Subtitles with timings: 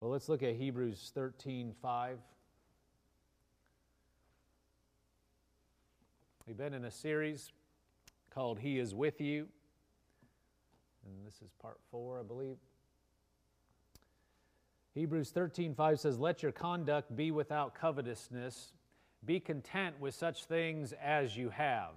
[0.00, 2.18] Well, let's look at Hebrews 13 5.
[6.46, 7.52] We've been in a series
[8.30, 9.46] called He is With You.
[11.04, 12.56] And this is part four, I believe.
[14.94, 18.72] Hebrews 13 5 says, Let your conduct be without covetousness.
[19.26, 21.92] Be content with such things as you have.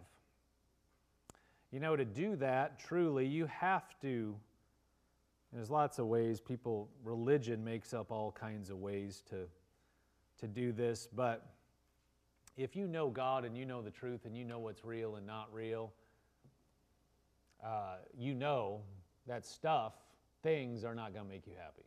[1.72, 4.36] You know, to do that, truly, you have to
[5.54, 9.46] there's lots of ways people, religion makes up all kinds of ways to,
[10.40, 11.54] to do this, but
[12.58, 15.26] if you know God and you know the truth and you know what's real and
[15.26, 15.94] not real,
[17.64, 18.82] uh, you know
[19.28, 19.94] that stuff,
[20.42, 21.86] things are not going to make you happy.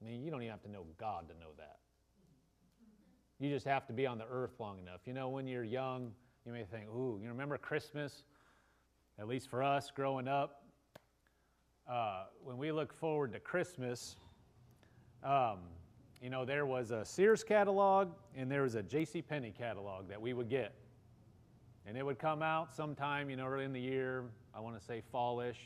[0.00, 1.78] I mean, you don't even have to know God to know that.
[3.38, 5.00] You just have to be on the earth long enough.
[5.06, 6.12] You know, when you're young,
[6.46, 8.22] you may think, ooh, you remember Christmas?
[9.18, 10.62] At least for us growing up,
[11.88, 14.16] uh, when we look forward to Christmas,
[15.22, 15.58] um,
[16.22, 19.22] you know, there was a Sears catalog and there was a J.C.
[19.22, 20.74] Penney catalog that we would get.
[21.86, 24.84] And it would come out sometime, you know, early in the year, I want to
[24.84, 25.58] say fallish.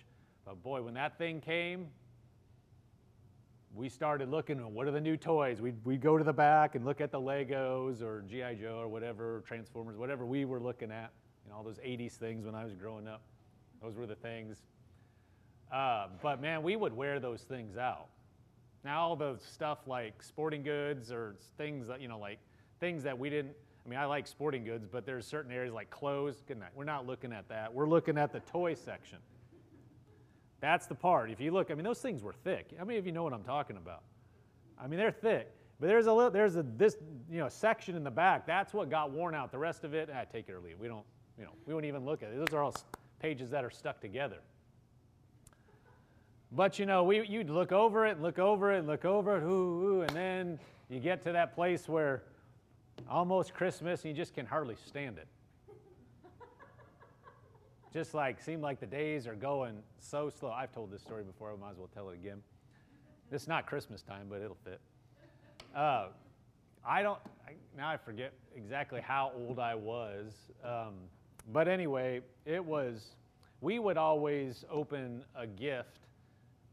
[0.44, 1.88] But boy, when that thing came,
[3.74, 5.60] we started looking at what are the new toys.
[5.60, 8.54] We'd, we'd go to the back and look at the Legos or G.I.
[8.54, 11.10] Joe or whatever, Transformers, whatever we were looking at.
[11.44, 13.22] You know, all those 80s things when I was growing up.
[13.82, 14.62] Those were the things.
[15.74, 18.06] Uh, but man, we would wear those things out.
[18.84, 22.38] Now, all the stuff like sporting goods or things that, you know, like
[22.78, 25.90] things that we didn't, I mean, I like sporting goods, but there's certain areas like
[25.90, 26.44] clothes.
[26.46, 26.70] Good night.
[26.76, 27.74] We're not looking at that.
[27.74, 29.18] We're looking at the toy section.
[30.60, 31.32] That's the part.
[31.32, 32.68] If you look, I mean, those things were thick.
[32.78, 34.02] How many of you know what I'm talking about?
[34.78, 35.50] I mean, they're thick.
[35.80, 36.96] But there's a little, there's a this
[37.28, 38.46] you know section in the back.
[38.46, 39.50] That's what got worn out.
[39.50, 40.78] The rest of it, ah, take it or leave.
[40.78, 41.04] We don't,
[41.36, 42.38] you know, we won't even look at it.
[42.38, 42.74] Those are all
[43.18, 44.38] pages that are stuck together.
[46.56, 49.38] But you know, we, you'd look over it, and look over it, and look over
[49.38, 49.46] it, ooh,
[49.86, 52.22] ooh, and then you get to that place where
[53.10, 55.26] almost Christmas and you just can hardly stand it.
[57.92, 60.52] just like, seem like the days are going so slow.
[60.52, 62.40] I've told this story before, I might as well tell it again.
[63.32, 64.80] It's not Christmas time, but it'll fit.
[65.74, 66.06] Uh,
[66.86, 70.32] I don't, I, now I forget exactly how old I was.
[70.64, 70.94] Um,
[71.52, 73.16] but anyway, it was,
[73.60, 76.03] we would always open a gift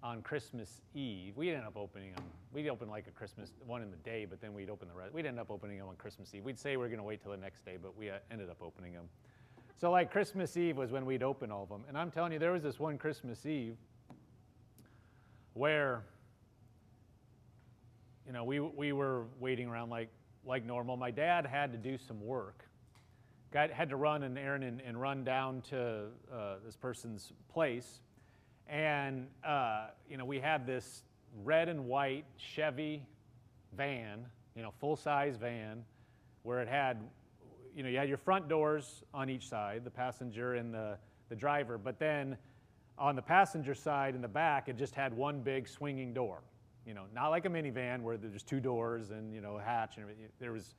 [0.04, 1.38] on Christmas Eve.
[1.38, 2.24] We'd end up opening them.
[2.54, 5.14] We'd open like a Christmas one in the day, but then we'd open the rest.
[5.14, 6.44] We'd end up opening them on Christmas Eve.
[6.44, 8.50] We'd say we are going to wait till the next day, but we uh, ended
[8.50, 9.06] up opening them.
[9.80, 11.84] So like Christmas Eve was when we'd open all of them.
[11.88, 13.78] And I'm telling you, there was this one Christmas Eve
[15.54, 16.04] where,
[18.26, 20.10] you know, we, we were waiting around like,
[20.46, 20.98] like normal.
[20.98, 22.66] My dad had to do some work.
[23.52, 28.02] Got, had to run an errand and, and run down to uh, this person's place
[28.68, 31.04] and, uh, you know, we had this
[31.44, 33.04] red and white Chevy
[33.76, 35.84] van, you know, full size van,
[36.44, 36.98] where it had,
[37.76, 40.98] you know, you had your front doors on each side, the passenger and the,
[41.30, 42.38] the driver, but then
[42.98, 46.42] on the passenger side in the back, it just had one big swinging door.
[46.86, 49.98] You know, not like a minivan where there's two doors and, you know, a hatch
[49.98, 50.06] and.
[50.40, 50.76] There was,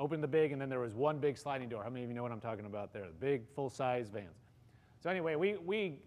[0.00, 1.84] open the big, and then there was one big sliding door.
[1.84, 3.02] How many of you know what I'm talking about there?
[3.02, 4.46] The big full size vans.
[5.02, 5.98] So anyway, we, we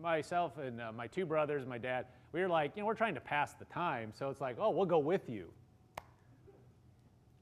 [0.00, 3.14] myself and uh, my two brothers, my dad, we were like, you know, we're trying
[3.14, 4.12] to pass the time.
[4.18, 5.48] So it's like, oh, we'll go with you.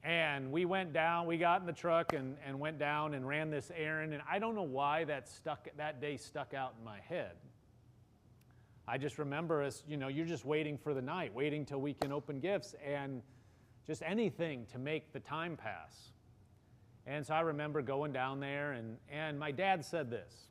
[0.02, 3.50] And we went down, we got in the truck and, and went down and ran
[3.50, 4.14] this errand.
[4.14, 7.32] And I don't know why that stuck that day stuck out in my head.
[8.88, 11.92] I just remember us, you know, you're just waiting for the night, waiting till we
[11.92, 13.22] can open gifts and
[13.86, 16.12] just anything to make the time pass.
[17.06, 20.49] And so I remember going down there and, and my dad said this.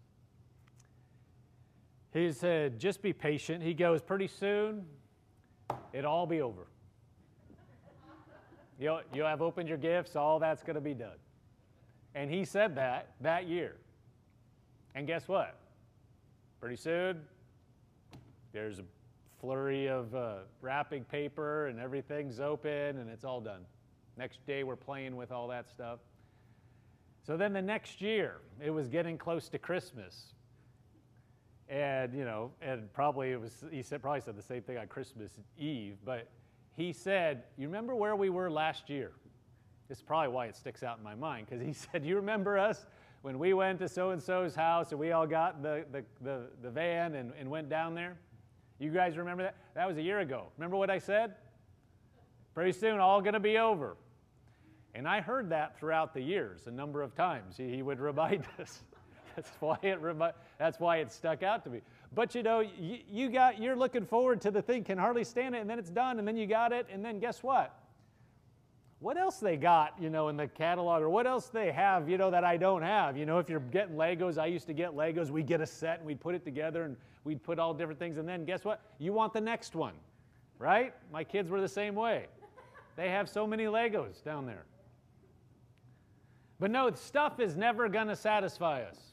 [2.14, 3.64] He said, just be patient.
[3.64, 4.86] He goes, pretty soon,
[5.94, 6.68] it'll all be over.
[8.80, 11.18] You'll, you'll have opened your gifts, all that's going to be done.
[12.16, 13.75] And he said that that year.
[14.96, 15.56] And guess what?
[16.59, 17.22] Pretty soon,
[18.53, 18.84] there's a
[19.40, 23.61] flurry of uh, wrapping paper and everything's open and it's all done.
[24.17, 26.00] Next day, we're playing with all that stuff.
[27.26, 30.34] So then the next year, it was getting close to Christmas
[31.70, 34.88] and you know, and probably it was he said probably said the same thing on
[34.88, 36.28] Christmas Eve, but
[36.76, 39.12] he said, "You remember where we were last year?"
[39.88, 42.58] This is probably why it sticks out in my mind because he said, "You remember
[42.58, 42.86] us
[43.22, 46.42] when we went to so and so's house and we all got the the the,
[46.64, 48.18] the van and, and went down there?
[48.80, 49.56] You guys remember that?
[49.76, 50.48] That was a year ago.
[50.58, 51.36] Remember what I said?
[52.56, 53.96] Pretty soon, all going to be over."
[54.96, 57.56] And I heard that throughout the years a number of times.
[57.56, 58.82] He, he would remind us.
[59.35, 61.81] That's why it remi- that's why it stuck out to me.
[62.14, 65.55] but you know, you, you got, you're looking forward to the thing, can hardly stand
[65.55, 67.76] it, and then it's done, and then you got it, and then guess what?
[68.99, 72.17] What else they got, you know, in the catalog, or what else they have, you
[72.17, 73.16] know, that I don't have?
[73.16, 75.29] You know, if you're getting Legos, I used to get Legos.
[75.29, 78.17] We'd get a set and we'd put it together and we'd put all different things,
[78.17, 78.82] and then guess what?
[78.97, 79.93] You want the next one,
[80.58, 80.93] right?
[81.14, 82.25] My kids were the same way.
[82.97, 84.66] They have so many Legos down there.
[86.59, 89.09] But no, stuff is never going to satisfy us.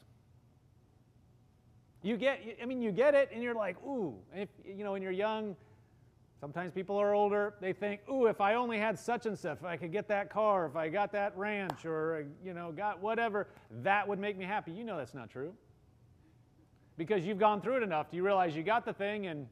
[2.07, 4.15] You get, I mean, you get it and you're like, ooh.
[4.33, 5.57] if, you know, when you're young,
[6.39, 9.65] sometimes people are older, they think, ooh, if I only had such and such, if
[9.65, 13.49] I could get that car, if I got that ranch or, you know, got whatever,
[13.83, 14.71] that would make me happy.
[14.71, 15.53] You know that's not true.
[16.97, 19.45] Because you've gone through it enough, you realize you got the thing and,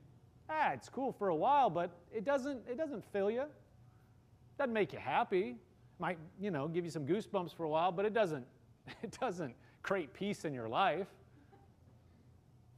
[0.50, 3.44] ah, it's cool for a while, but it doesn't, it doesn't fill you.
[4.58, 5.58] Doesn't make you happy.
[6.00, 8.46] Might, you know, give you some goosebumps for a while, but it doesn't,
[9.04, 11.08] it doesn't create peace in your life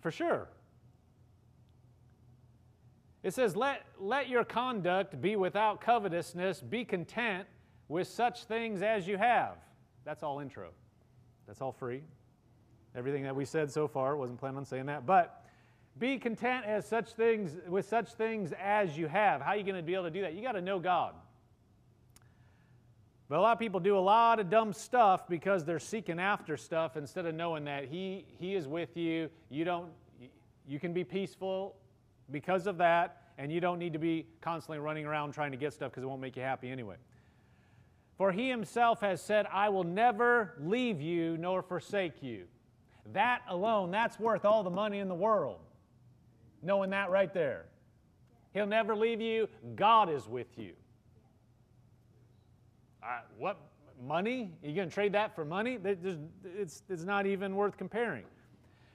[0.07, 0.47] for sure.
[3.23, 7.45] It says, let, let your conduct be without covetousness, be content
[7.89, 9.57] with such things as you have.
[10.05, 10.69] That's all intro.
[11.45, 12.03] That's all free.
[12.95, 15.05] Everything that we said so far, wasn't planning on saying that.
[15.05, 15.45] But
[15.99, 19.41] be content as such things with such things as you have.
[19.41, 20.35] How are you going to be able to do that?
[20.35, 21.15] You got to know God.
[23.29, 26.55] But a lot of people do a lot of dumb stuff because they're seeking after
[26.55, 29.29] stuff instead of knowing that he, he is with you.
[29.49, 29.89] You don't
[30.67, 31.77] you can be peaceful
[32.29, 35.71] because of that, and you don't need to be constantly running around trying to get
[35.71, 36.95] stuff because it won't make you happy anyway.
[38.17, 42.45] For he himself has said, I will never leave you nor forsake you.
[43.13, 45.59] That alone, that's worth all the money in the world.
[46.61, 47.65] Knowing that right there.
[48.53, 49.47] He'll never leave you.
[49.75, 50.73] God is with you.
[53.37, 53.57] What
[54.05, 54.51] money?
[54.63, 55.77] Are you going to trade that for money?
[55.83, 58.25] It's, it's not even worth comparing.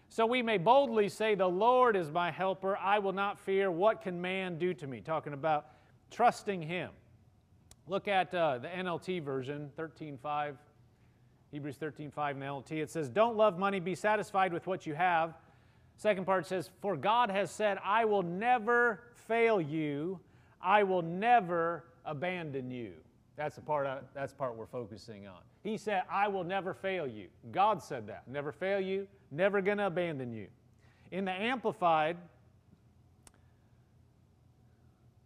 [0.09, 2.77] So we may boldly say, The Lord is my helper.
[2.77, 3.71] I will not fear.
[3.71, 5.01] What can man do to me?
[5.01, 5.67] Talking about
[6.11, 6.91] trusting Him.
[7.89, 10.55] Look at uh, the NLT version, 13.5,
[11.51, 12.73] Hebrews 13.5 in the NLT.
[12.73, 15.35] It says, Don't love money, be satisfied with what you have.
[15.97, 20.21] Second part says, For God has said, I will never fail you,
[20.63, 22.93] I will never abandon you.
[23.37, 25.39] That's the part, that's the part we're focusing on.
[25.63, 27.29] He said, I will never fail you.
[27.51, 28.25] God said that.
[28.29, 30.49] Never fail you, never to abandon you.
[31.11, 32.17] In the Amplified,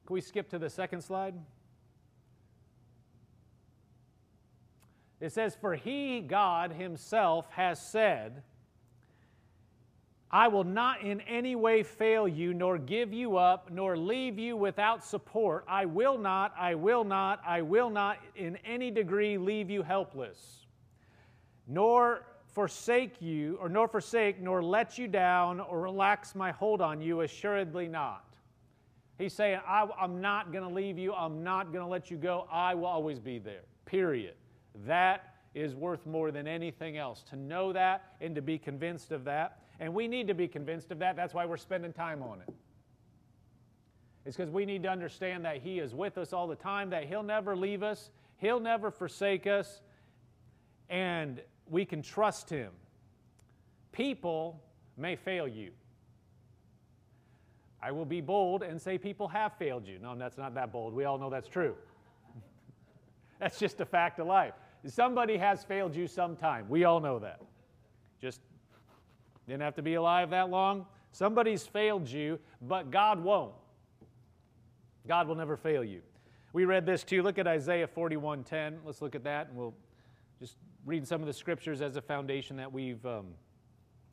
[0.07, 1.35] can we skip to the second slide?
[5.21, 8.43] It says, For he, God himself, has said,
[10.37, 14.55] I will not in any way fail you, nor give you up, nor leave you
[14.55, 15.65] without support.
[15.67, 20.67] I will not, I will not, I will not in any degree leave you helpless,
[21.67, 27.01] nor forsake you, or nor forsake, nor let you down, or relax my hold on
[27.01, 28.37] you, assuredly not.
[29.17, 32.19] He's saying, I, am not going to leave you, I'm not going to let you
[32.19, 33.63] go, I will always be there.
[33.87, 34.35] Period.
[34.85, 37.23] That is worth more than anything else.
[37.31, 40.91] To know that and to be convinced of that and we need to be convinced
[40.91, 41.17] of that.
[41.17, 42.55] That's why we're spending time on it.
[44.25, 47.05] It's because we need to understand that He is with us all the time, that
[47.05, 49.81] He'll never leave us, He'll never forsake us,
[50.89, 52.73] and we can trust Him.
[53.93, 54.61] People
[54.97, 55.71] may fail you.
[57.81, 59.99] I will be bold and say people have failed you.
[60.01, 60.93] No, that's not that bold.
[60.93, 61.77] We all know that's true.
[63.39, 64.55] that's just a fact of life.
[64.87, 66.67] Somebody has failed you sometime.
[66.69, 67.41] We all know that.
[68.21, 68.41] Just
[69.47, 70.87] didn't have to be alive that long.
[71.13, 73.55] Somebody's failed you, but God won't.
[75.07, 76.03] God will never fail you.
[76.53, 77.23] We read this too.
[77.23, 78.79] Look at Isaiah 41:10.
[78.85, 79.75] Let's look at that, and we'll
[80.41, 83.27] just read some of the scriptures as a foundation that we've um,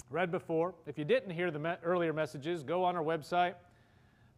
[0.10, 0.76] read before.
[0.86, 3.56] If you didn't hear the me- earlier messages, go on our website.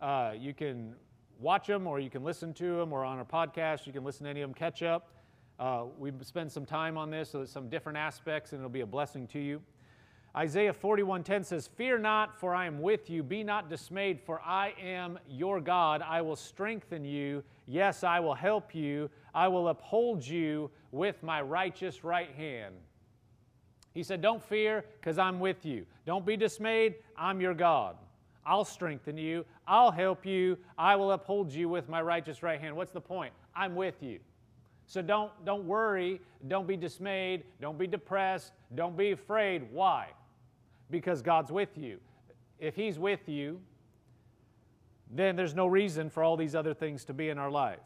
[0.01, 0.95] Uh, you can
[1.39, 4.23] watch them, or you can listen to them, or on our podcast, you can listen
[4.25, 5.11] to any of them, catch up.
[5.59, 8.81] Uh, we spend some time on this, so there's some different aspects, and it'll be
[8.81, 9.61] a blessing to you.
[10.35, 13.23] Isaiah 41:10 says, "Fear not, for I am with you.
[13.23, 16.01] Be not dismayed, for I am your God.
[16.01, 17.41] I will strengthen you.
[17.65, 19.09] Yes, I will help you.
[19.33, 22.75] I will uphold you with my righteous right hand."
[23.93, 25.85] He said, "Don't fear, because I'm with you.
[26.05, 26.95] Don't be dismayed.
[27.15, 27.95] I'm your God.
[28.45, 29.45] I'll strengthen you.
[29.65, 30.57] I'll help you.
[30.77, 33.33] I will uphold you with my righteous right hand." What's the point?
[33.55, 34.19] I'm with you.
[34.85, 39.71] So don't, don't worry, don't be dismayed, don't be depressed, don't be afraid.
[39.71, 40.09] Why?
[40.89, 41.99] because God's with you.
[42.59, 43.59] If He's with you,
[45.11, 47.79] then there's no reason for all these other things to be in our life.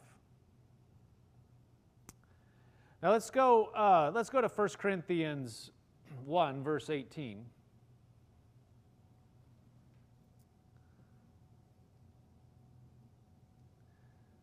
[3.01, 5.71] Now let's go, uh, let's go to 1 Corinthians
[6.25, 7.45] 1, verse 18.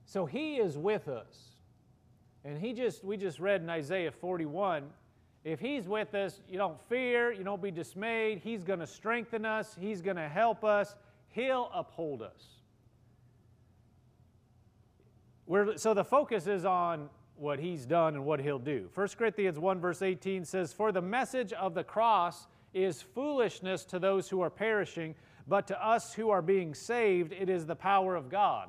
[0.06, 1.50] So he is with us.
[2.42, 4.84] And he just we just read in Isaiah 41
[5.46, 8.40] if he's with us, you don't fear, you don't be dismayed.
[8.42, 10.96] He's going to strengthen us, he's going to help us,
[11.28, 12.42] he'll uphold us.
[15.46, 18.88] We're, so the focus is on what he's done and what he'll do.
[18.92, 24.00] 1 Corinthians 1, verse 18 says, For the message of the cross is foolishness to
[24.00, 25.14] those who are perishing,
[25.46, 28.68] but to us who are being saved, it is the power of God.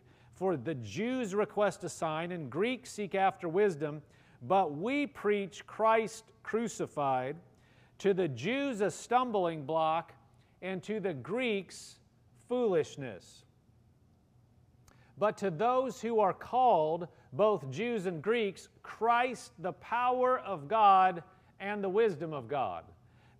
[0.41, 4.01] For the Jews request a sign, and Greeks seek after wisdom,
[4.41, 7.35] but we preach Christ crucified,
[7.99, 10.13] to the Jews a stumbling block,
[10.63, 11.99] and to the Greeks
[12.49, 13.45] foolishness.
[15.19, 21.21] But to those who are called, both Jews and Greeks, Christ, the power of God
[21.59, 22.85] and the wisdom of God.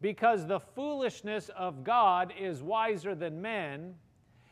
[0.02, 3.96] Because the foolishness of God is wiser than men,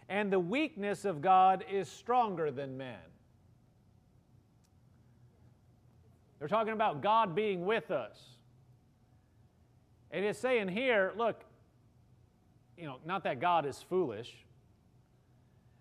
[0.09, 2.97] and the weakness of God is stronger than men.
[6.39, 8.19] They're talking about God being with us.
[10.09, 11.43] And it's saying here, look,
[12.75, 14.33] you know, not that God is foolish,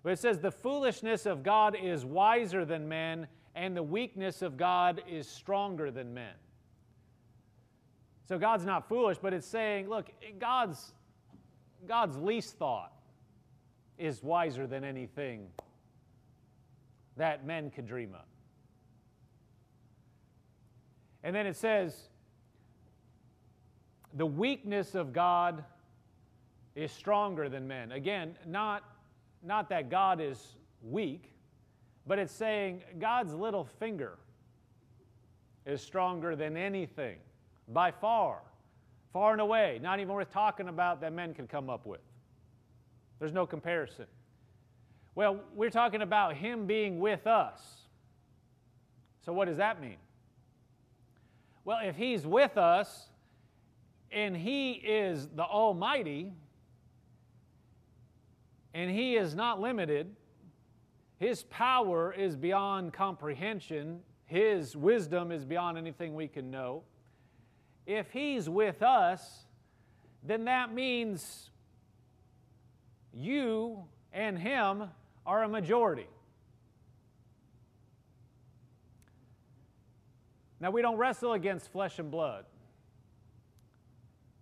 [0.02, 4.58] but it says the foolishness of God is wiser than men, and the weakness of
[4.58, 6.34] God is stronger than men.
[8.28, 10.92] So God's not foolish, but it's saying, look, God's,
[11.86, 12.92] God's least thought
[13.98, 15.48] is wiser than anything
[17.16, 18.24] that men could dream of.
[21.24, 22.08] And then it says,
[24.14, 25.64] the weakness of God
[26.74, 27.92] is stronger than men.
[27.92, 28.84] Again, not,
[29.42, 31.32] not that God is weak,
[32.06, 34.16] but it's saying God's little finger
[35.66, 37.16] is stronger than anything
[37.68, 38.38] by far,
[39.12, 42.00] far and away, not even worth talking about that men can come up with.
[43.18, 44.06] There's no comparison.
[45.14, 47.60] Well, we're talking about Him being with us.
[49.24, 49.96] So, what does that mean?
[51.64, 53.08] Well, if He's with us
[54.12, 56.32] and He is the Almighty
[58.72, 60.14] and He is not limited,
[61.18, 66.84] His power is beyond comprehension, His wisdom is beyond anything we can know.
[67.86, 69.46] If He's with us,
[70.22, 71.50] then that means
[73.14, 74.84] you and him
[75.26, 76.06] are a majority.
[80.60, 82.44] Now, we don't wrestle against flesh and blood,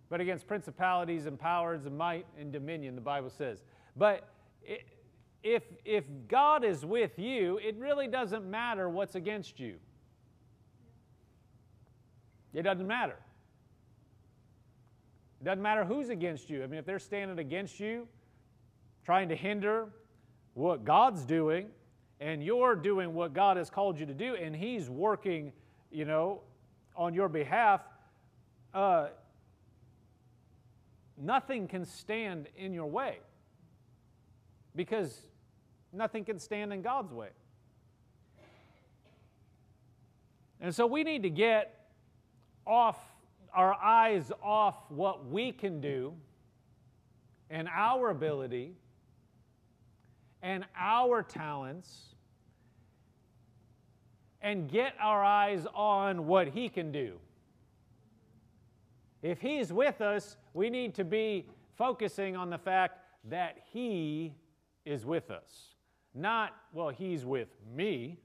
[0.09, 3.61] but against principalities and powers and might and dominion, the Bible says.
[3.95, 4.27] But
[5.43, 9.75] if, if God is with you, it really doesn't matter what's against you.
[12.53, 13.17] It doesn't matter.
[15.39, 16.63] It doesn't matter who's against you.
[16.63, 18.07] I mean, if they're standing against you,
[19.07, 19.87] trying to hinder
[20.53, 21.67] what God's doing,
[22.19, 25.53] and you're doing what God has called you to do, and He's working,
[25.89, 26.41] you know,
[26.93, 27.79] on your behalf,
[28.73, 29.07] uh,
[31.17, 33.19] nothing can stand in your way
[34.75, 35.21] because
[35.93, 37.29] nothing can stand in God's way.
[40.59, 41.87] And so we need to get
[42.65, 42.97] off
[43.53, 46.13] our eyes off what we can do
[47.49, 48.73] and our ability
[50.41, 52.15] and our talents
[54.41, 57.19] and get our eyes on what He can do.
[59.21, 64.33] If He's with us, we need to be focusing on the fact that He
[64.85, 65.75] is with us.
[66.13, 68.17] Not, well, He's with me,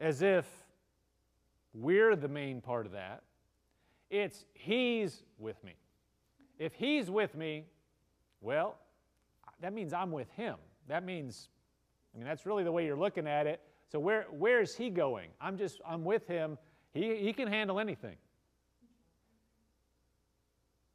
[0.00, 0.44] as if
[1.72, 3.22] we're the main part of that.
[4.10, 5.74] It's He's with me.
[6.58, 7.64] If He's with me,
[8.40, 8.76] well,
[9.64, 10.56] that means I'm with him.
[10.88, 11.48] That means,
[12.14, 13.62] I mean, that's really the way you're looking at it.
[13.90, 15.30] So where, where is he going?
[15.40, 16.58] I'm just, I'm with him.
[16.92, 18.16] He, he can handle anything.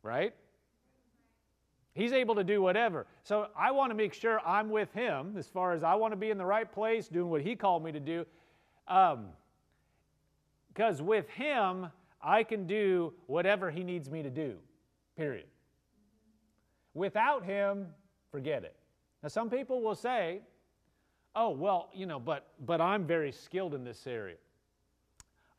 [0.03, 0.35] Right?
[1.93, 3.07] He's able to do whatever.
[3.23, 6.17] So I want to make sure I'm with him as far as I want to
[6.17, 8.23] be in the right place, doing what he called me to do.
[8.85, 9.25] Because
[10.99, 11.87] um, with him,
[12.21, 14.57] I can do whatever he needs me to do,
[15.17, 15.47] period.
[16.93, 17.87] Without him,
[18.31, 18.75] forget it.
[19.23, 20.41] Now, some people will say,
[21.35, 24.37] oh, well, you know, but, but I'm very skilled in this area.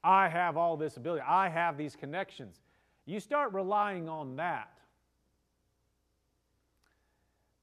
[0.03, 1.23] I have all this ability.
[1.27, 2.61] I have these connections.
[3.05, 4.71] You start relying on that,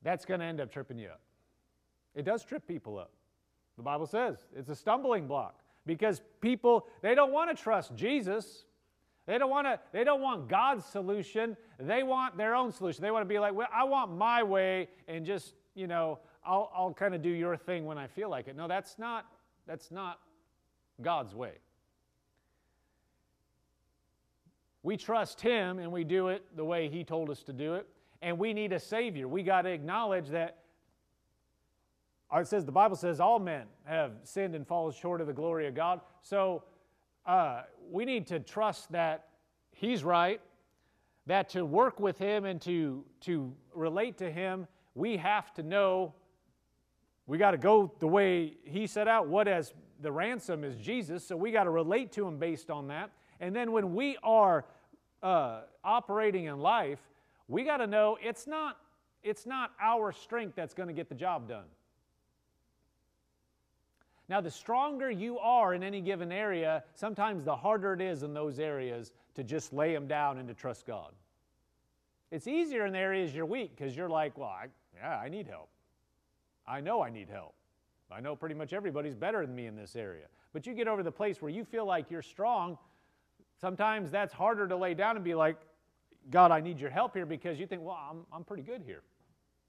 [0.04, 1.22] that's going to end up tripping you up.
[2.16, 3.12] It does trip people up.
[3.78, 8.66] The Bible says it's a stumbling block because people they don't want to trust Jesus.
[9.28, 11.56] They don't want to they don't want God's solution.
[11.78, 13.04] They want their own solution.
[13.04, 16.72] They want to be like, "Well, I want my way and just, you know, I'll
[16.74, 19.26] I'll kind of do your thing when I feel like it." No, that's not
[19.68, 20.20] that's not
[21.02, 21.60] God's way.
[24.82, 27.86] We trust him and we do it the way he told us to do it.
[28.22, 29.28] And we need a savior.
[29.28, 30.60] We got to acknowledge that
[32.34, 35.34] uh, it says the Bible says all men have sinned and fallen short of the
[35.34, 36.00] glory of God.
[36.22, 36.64] So
[37.28, 39.26] uh, we need to trust that
[39.72, 40.42] He's right.
[41.28, 46.14] That to work with Him and to to relate to Him, we have to know.
[47.28, 49.28] We got to go the way He set out.
[49.28, 52.88] What as the ransom is Jesus, so we got to relate to Him based on
[52.88, 53.12] that.
[53.40, 54.66] And then when we are
[55.22, 57.00] uh, operating in life,
[57.48, 58.78] we got to know it's not
[59.24, 61.66] it's not our strength that's going to get the job done.
[64.30, 68.34] Now, the stronger you are in any given area, sometimes the harder it is in
[68.34, 71.12] those areas to just lay them down and to trust God.
[72.30, 74.68] It's easier in the areas you're weak because you're like, well, I,
[74.98, 75.70] yeah, I need help.
[76.68, 77.54] I know I need help.
[78.12, 80.26] I know pretty much everybody's better than me in this area.
[80.52, 82.78] But you get over the place where you feel like you're strong,
[83.60, 85.58] sometimes that's harder to lay down and be like,
[86.30, 89.04] God, I need your help here because you think, well, I'm, I'm pretty good here.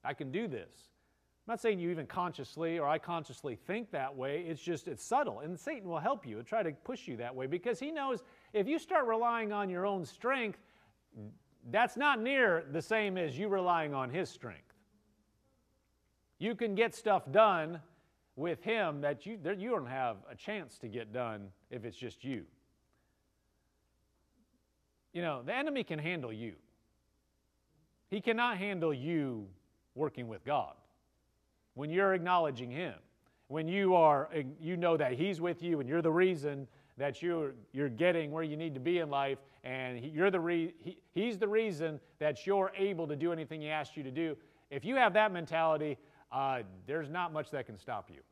[0.04, 0.68] I can do this.
[1.48, 4.44] Not saying you even consciously or I consciously think that way.
[4.46, 5.40] It's just, it's subtle.
[5.40, 8.22] And Satan will help you and try to push you that way because he knows
[8.52, 10.58] if you start relying on your own strength,
[11.70, 14.74] that's not near the same as you relying on his strength.
[16.38, 17.80] You can get stuff done
[18.36, 22.24] with him that you, you don't have a chance to get done if it's just
[22.24, 22.44] you.
[25.14, 26.52] You know, the enemy can handle you.
[28.10, 29.46] He cannot handle you
[29.94, 30.74] working with God
[31.78, 32.94] when you're acknowledging Him,
[33.46, 34.28] when you are,
[34.60, 38.42] you know that He's with you and you're the reason that you're, you're getting where
[38.42, 42.00] you need to be in life, and he, you're the re, he, He's the reason
[42.18, 44.36] that you're able to do anything He asked you to do.
[44.72, 45.98] If you have that mentality,
[46.32, 48.22] uh, there's not much that can stop you.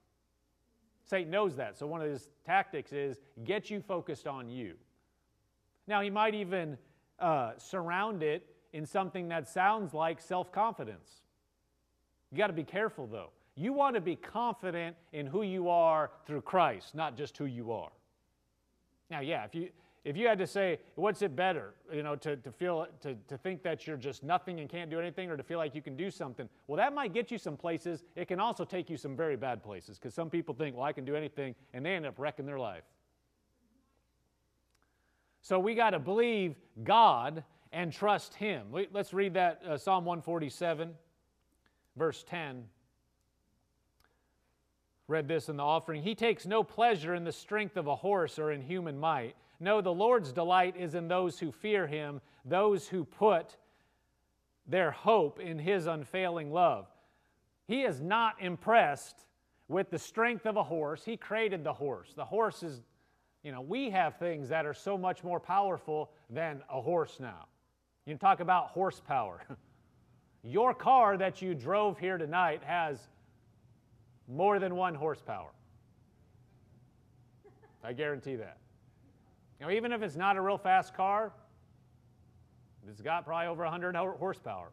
[1.04, 1.78] Satan knows that.
[1.78, 4.74] So one of his tactics is get you focused on you.
[5.86, 6.76] Now, he might even
[7.20, 11.22] uh, surround it in something that sounds like self confidence.
[12.30, 13.30] You got to be careful, though.
[13.54, 17.72] You want to be confident in who you are through Christ, not just who you
[17.72, 17.90] are.
[19.10, 19.68] Now, yeah, if you
[20.06, 23.36] if you had to say, what's it better, you know, to, to feel to, to
[23.36, 25.96] think that you're just nothing and can't do anything, or to feel like you can
[25.96, 28.04] do something, well, that might get you some places.
[28.14, 30.92] It can also take you some very bad places because some people think, well, I
[30.92, 32.84] can do anything, and they end up wrecking their life.
[35.40, 38.68] So we got to believe God and trust Him.
[38.92, 40.94] Let's read that uh, Psalm 147,
[41.96, 42.64] verse 10
[45.08, 46.02] read this in the offering.
[46.02, 49.36] He takes no pleasure in the strength of a horse or in human might.
[49.60, 53.56] No, the Lord's delight is in those who fear him, those who put
[54.66, 56.86] their hope in his unfailing love.
[57.66, 59.26] He is not impressed
[59.68, 61.04] with the strength of a horse.
[61.04, 62.12] He created the horse.
[62.14, 62.82] The horse is,
[63.42, 67.46] you know, we have things that are so much more powerful than a horse now.
[68.04, 69.40] You can talk about horsepower.
[70.48, 73.08] Your car that you drove here tonight has
[74.28, 75.50] more than one horsepower.
[77.82, 78.58] I guarantee that.
[79.60, 81.32] Now, even if it's not a real fast car,
[82.88, 84.68] it's got probably over 100 horsepower.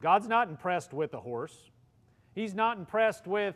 [0.00, 1.70] God's not impressed with a horse.
[2.34, 3.54] He's not impressed with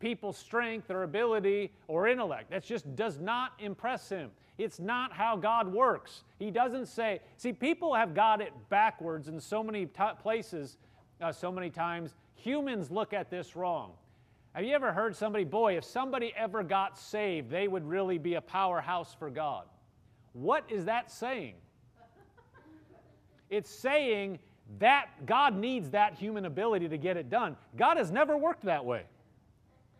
[0.00, 2.50] people's strength or ability or intellect.
[2.50, 4.30] That just does not impress him.
[4.60, 6.24] It's not how God works.
[6.38, 10.76] He doesn't say, see, people have got it backwards in so many t- places,
[11.22, 12.14] uh, so many times.
[12.34, 13.92] Humans look at this wrong.
[14.52, 18.34] Have you ever heard somebody, boy, if somebody ever got saved, they would really be
[18.34, 19.64] a powerhouse for God?
[20.34, 21.54] What is that saying?
[23.48, 24.40] It's saying
[24.78, 27.56] that God needs that human ability to get it done.
[27.78, 29.04] God has never worked that way.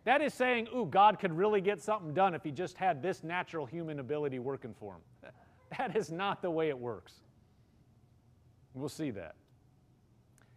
[0.05, 3.23] That is saying, ooh, God could really get something done if he just had this
[3.23, 5.31] natural human ability working for him.
[5.79, 7.13] That is not the way it works.
[8.75, 9.37] We'll see that.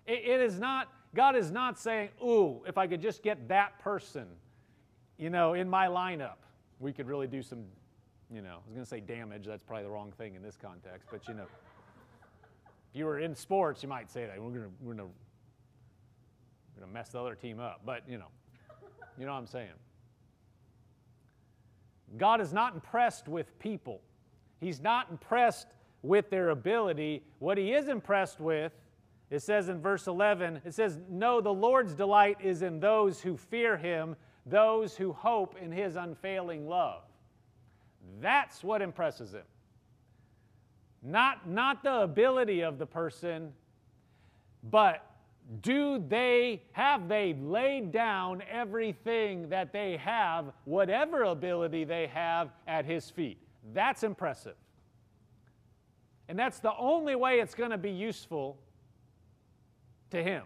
[0.07, 3.77] it, it is not God is not saying, ooh, if I could just get that
[3.79, 4.25] person,
[5.17, 6.37] you know, in my lineup,
[6.79, 7.63] we could really do some,
[8.33, 9.45] you know, I was going to say damage.
[9.45, 11.43] That's probably the wrong thing in this context, but you know,
[12.91, 14.41] if you were in sports, you might say that.
[14.41, 15.09] We're going we're to
[16.75, 18.29] going to mess the other team up, but you know,
[19.17, 19.69] you know what I'm saying.
[22.17, 24.01] God is not impressed with people.
[24.59, 25.67] He's not impressed
[26.03, 27.23] with their ability.
[27.39, 28.71] What he is impressed with,
[29.29, 33.35] it says in verse 11, it says, No, the Lord's delight is in those who
[33.35, 37.01] fear him, those who hope in his unfailing love.
[38.21, 39.43] That's what impresses him.
[41.01, 43.53] Not, not the ability of the person,
[44.63, 45.05] but
[45.61, 52.85] do they have they laid down everything that they have whatever ability they have at
[52.85, 53.37] his feet?
[53.73, 54.55] That's impressive.
[56.29, 58.57] And that's the only way it's going to be useful
[60.11, 60.43] to him.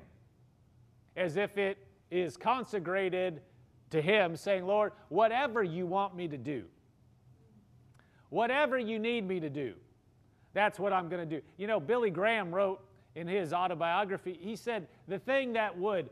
[1.15, 1.77] As if it
[2.09, 3.41] is consecrated
[3.89, 6.63] to him saying lord whatever you want me to do
[8.29, 9.73] whatever you need me to do
[10.53, 11.45] that's what i'm going to do.
[11.57, 12.81] You know billy graham wrote
[13.17, 16.09] in his autobiography, he said the thing that would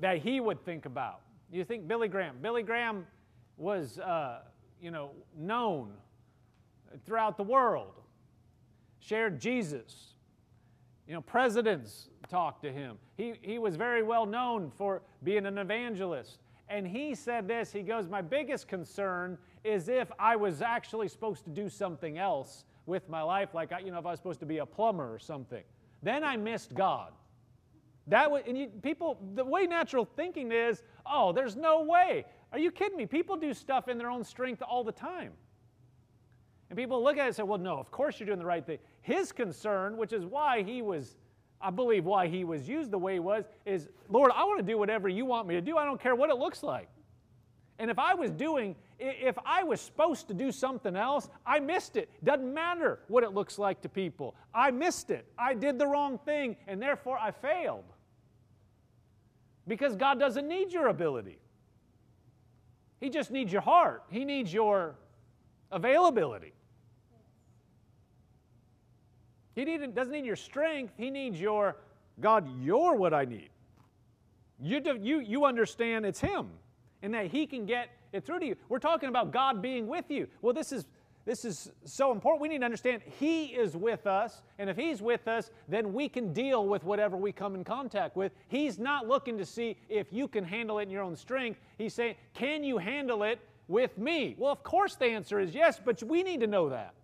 [0.00, 1.20] that he would think about.
[1.50, 2.36] You think Billy Graham?
[2.42, 3.06] Billy Graham
[3.56, 4.40] was, uh,
[4.80, 5.92] you know, known
[7.06, 7.94] throughout the world.
[8.98, 10.14] Shared Jesus.
[11.06, 12.98] You know, presidents talked to him.
[13.16, 16.40] He, he was very well known for being an evangelist.
[16.68, 21.44] And he said this He goes, My biggest concern is if I was actually supposed
[21.44, 24.46] to do something else with my life, like, you know, if I was supposed to
[24.46, 25.62] be a plumber or something.
[26.06, 27.10] Then I missed God.
[28.06, 32.24] That way, and you, people, the way natural thinking is, oh, there's no way.
[32.52, 33.06] Are you kidding me?
[33.06, 35.32] People do stuff in their own strength all the time.
[36.70, 38.64] And people look at it and say, well, no, of course you're doing the right
[38.64, 38.78] thing.
[39.02, 41.16] His concern, which is why he was,
[41.60, 44.64] I believe why he was used the way he was, is, Lord, I want to
[44.64, 45.76] do whatever you want me to do.
[45.76, 46.88] I don't care what it looks like.
[47.80, 51.96] And if I was doing, if I was supposed to do something else, I missed
[51.96, 52.08] it.
[52.24, 54.34] Doesn't matter what it looks like to people.
[54.54, 55.26] I missed it.
[55.38, 57.84] I did the wrong thing, and therefore I failed.
[59.68, 61.38] Because God doesn't need your ability,
[63.00, 64.94] He just needs your heart, He needs your
[65.70, 66.52] availability.
[69.54, 71.76] He need, doesn't need your strength, He needs your,
[72.20, 73.48] God, you're what I need.
[74.60, 76.48] You, you, you understand it's Him
[77.02, 78.56] and that He can get it through to you.
[78.68, 80.26] We're talking about God being with you.
[80.42, 80.86] Well, this is
[81.26, 82.40] this is so important.
[82.40, 86.08] We need to understand He is with us, and if He's with us, then we
[86.08, 88.32] can deal with whatever we come in contact with.
[88.46, 91.60] He's not looking to see if you can handle it in your own strength.
[91.78, 94.36] He's saying, Can you handle it with me?
[94.38, 96.94] Well, of course, the answer is yes, but we need to know that.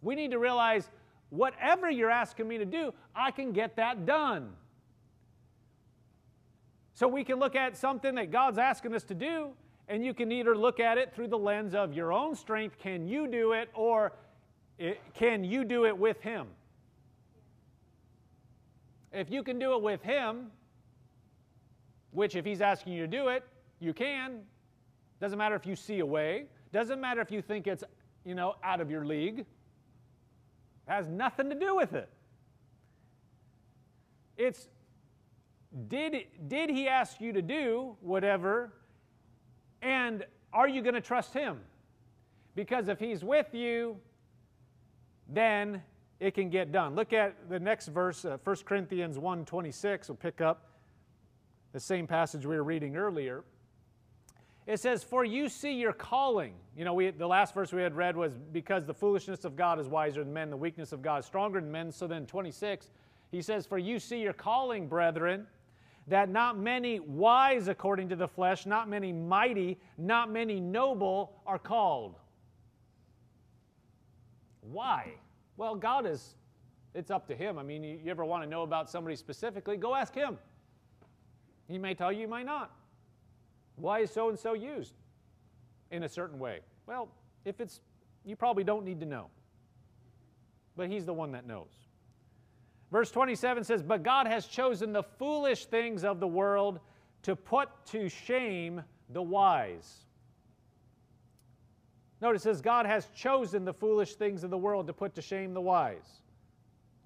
[0.00, 0.88] We need to realize
[1.28, 4.54] whatever you're asking me to do, I can get that done.
[6.94, 9.50] So we can look at something that God's asking us to do,
[9.88, 13.08] and you can either look at it through the lens of your own strength can
[13.08, 14.12] you do it, or
[14.78, 16.46] it, can you do it with Him?
[19.12, 20.50] If you can do it with Him,
[22.10, 23.44] which if He's asking you to do it,
[23.80, 24.40] you can.
[25.20, 27.82] Doesn't matter if you see a way, doesn't matter if you think it's,
[28.24, 29.40] you know, out of your league.
[29.40, 29.46] It
[30.86, 32.10] has nothing to do with it.
[34.36, 34.68] It's
[35.88, 38.72] did, did he ask you to do whatever?
[39.82, 41.60] And are you going to trust him?
[42.54, 43.96] Because if he's with you,
[45.28, 45.82] then
[46.20, 46.94] it can get done.
[46.94, 50.08] Look at the next verse, uh, 1 Corinthians 1.26.
[50.08, 50.66] We'll pick up
[51.72, 53.44] the same passage we were reading earlier.
[54.66, 56.54] It says, For you see your calling.
[56.76, 59.78] You know, we, the last verse we had read was, Because the foolishness of God
[59.78, 61.92] is wiser than men, the weakness of God is stronger than men.
[61.92, 62.90] So then, 26,
[63.30, 65.46] he says, For you see your calling, brethren,
[66.08, 71.58] that not many wise according to the flesh, not many mighty, not many noble are
[71.58, 72.16] called.
[74.62, 75.12] Why?
[75.56, 76.34] Well, God is,
[76.94, 77.58] it's up to Him.
[77.58, 80.38] I mean, you, ever want to know about somebody specifically, go ask Him.
[81.68, 82.70] He may tell you, he might not.
[83.76, 84.94] Why is so and so used
[85.90, 86.60] in a certain way?
[86.86, 87.08] Well,
[87.44, 87.80] if it's,
[88.24, 89.26] you probably don't need to know.
[90.76, 91.87] But He's the one that knows.
[92.90, 96.80] Verse 27 says, But God has chosen the foolish things of the world
[97.22, 100.04] to put to shame the wise.
[102.20, 105.22] Notice it says, God has chosen the foolish things of the world to put to
[105.22, 106.22] shame the wise.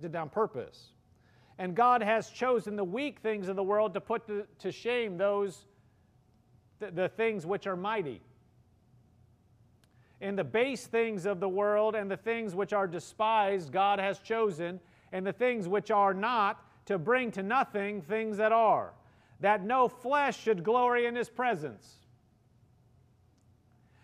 [0.01, 0.93] Did that on purpose.
[1.59, 5.19] And God has chosen the weak things of the world to put to, to shame
[5.19, 5.67] those,
[6.81, 8.23] th- the things which are mighty.
[10.21, 14.19] And the base things of the world and the things which are despised, God has
[14.21, 14.81] chosen
[15.13, 18.93] and the things which are not, to bring to nothing things that are,
[19.41, 21.97] that no flesh should glory in his presence.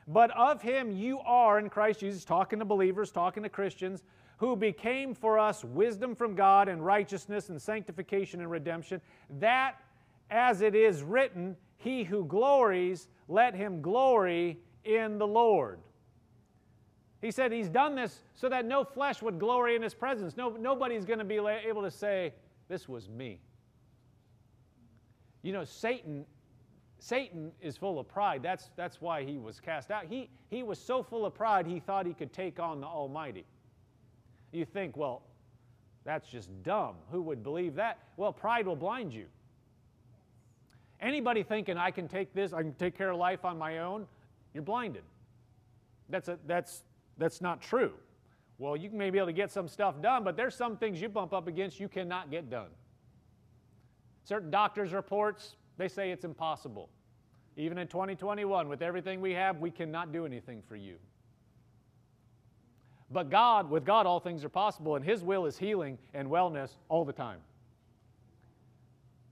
[0.07, 4.03] But of him you are in Christ Jesus, talking to believers, talking to Christians,
[4.39, 9.01] who became for us wisdom from God and righteousness and sanctification and redemption,
[9.39, 9.81] that
[10.31, 15.81] as it is written, He who glories, let him glory in the Lord.
[17.21, 20.37] He said he's done this so that no flesh would glory in his presence.
[20.37, 22.33] No, nobody's going to be able to say,
[22.69, 23.41] This was me.
[25.43, 26.25] You know, Satan.
[27.01, 28.43] Satan is full of pride.
[28.43, 30.07] That's, that's why he was cast out.
[30.07, 33.45] He, he was so full of pride, he thought he could take on the Almighty.
[34.51, 35.23] You think, well,
[36.05, 36.97] that's just dumb.
[37.13, 37.99] Who would believe that?
[38.17, 39.27] Well, pride will blind you.
[41.01, 44.07] Anybody thinking I can take this, I can take care of life on my own,
[44.55, 45.05] you're blinded.
[46.09, 46.83] That's, a, that's,
[47.19, 47.93] that's not true.
[48.59, 51.09] Well, you may be able to get some stuff done, but there's some things you
[51.09, 52.71] bump up against you cannot get done.
[54.25, 56.89] Certain doctors' reports, they say it's impossible.
[57.57, 60.97] Even in 2021, with everything we have, we cannot do anything for you.
[63.11, 66.71] But God, with God, all things are possible, and His will is healing and wellness
[66.89, 67.39] all the time.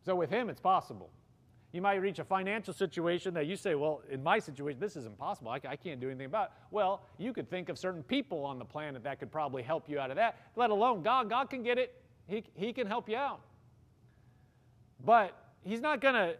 [0.05, 1.11] So with Him, it's possible.
[1.73, 5.05] You might reach a financial situation that you say, well, in my situation, this is
[5.05, 5.51] impossible.
[5.51, 6.51] I, I, can't do anything about it.
[6.71, 9.99] Well, you could think of certain people on the planet that could probably help you
[9.99, 11.29] out of that, let alone God.
[11.29, 11.95] God can get it,
[12.27, 13.41] He, he can help you out.
[15.05, 16.37] But He's not going to.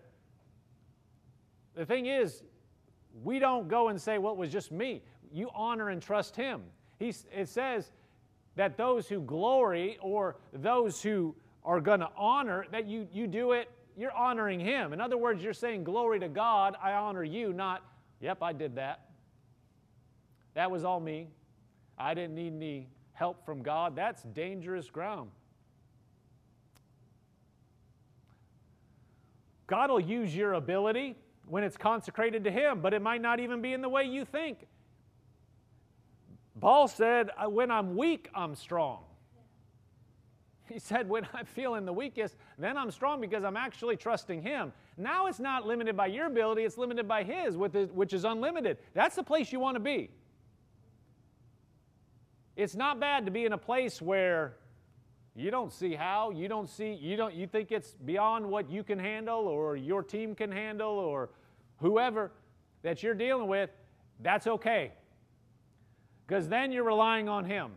[1.75, 2.43] The thing is,
[3.23, 5.03] we don't go and say, well, it was just me.
[5.33, 6.63] You honor and trust Him.
[6.99, 7.91] He's, it says
[8.55, 11.35] that those who glory or those who
[11.65, 14.93] are going to honor, that you, you do it, you're honoring Him.
[14.93, 17.83] In other words, you're saying, Glory to God, I honor you, not,
[18.21, 19.01] Yep, I did that.
[20.55, 21.29] That was all me.
[21.99, 23.95] I didn't need any help from God.
[23.97, 25.31] That's dangerous ground.
[29.67, 33.61] God will use your ability when it's consecrated to Him, but it might not even
[33.61, 34.67] be in the way you think.
[36.61, 39.01] Paul said, When I'm weak, I'm strong.
[40.73, 44.73] He said, When I'm feeling the weakest, then I'm strong because I'm actually trusting Him.
[44.97, 48.79] Now it's not limited by your ability, it's limited by His, which is unlimited.
[48.95, 50.11] That's the place you want to be.
[52.57, 54.57] It's not bad to be in a place where
[55.35, 58.83] you don't see how, you don't see, you don't, you think it's beyond what you
[58.83, 61.29] can handle or your team can handle or
[61.77, 62.33] whoever
[62.83, 63.69] that you're dealing with.
[64.23, 64.93] That's okay
[66.27, 67.73] because then you're relying on Him.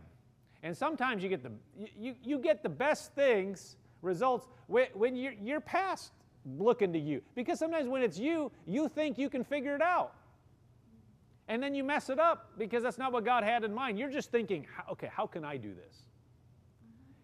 [0.64, 1.52] And sometimes you get the,
[1.98, 6.12] you, you get the best things, results, when, when you're, you're past
[6.58, 7.22] looking to you.
[7.36, 10.14] Because sometimes when it's you, you think you can figure it out.
[11.48, 13.98] And then you mess it up because that's not what God had in mind.
[13.98, 16.04] You're just thinking, okay, how can I do this?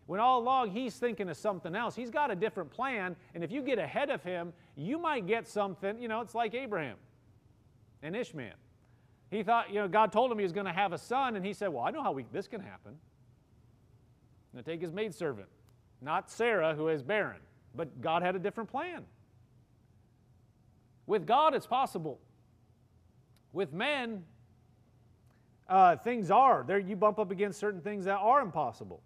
[0.07, 1.95] When all along he's thinking of something else.
[1.95, 5.47] He's got a different plan, and if you get ahead of him, you might get
[5.47, 6.97] something, you know, it's like Abraham
[8.03, 8.53] and Ishmael.
[9.31, 11.45] He thought, you know, God told him he was going to have a son, and
[11.45, 12.97] he said, Well, I know how we, this can happen.
[14.55, 15.49] Going to take his maidservant,
[16.01, 17.41] not Sarah, who is barren,
[17.75, 19.03] but God had a different plan.
[21.07, 22.19] With God, it's possible.
[23.51, 24.23] With men,
[25.67, 26.63] uh, things are.
[26.65, 29.01] There, you bump up against certain things that are impossible.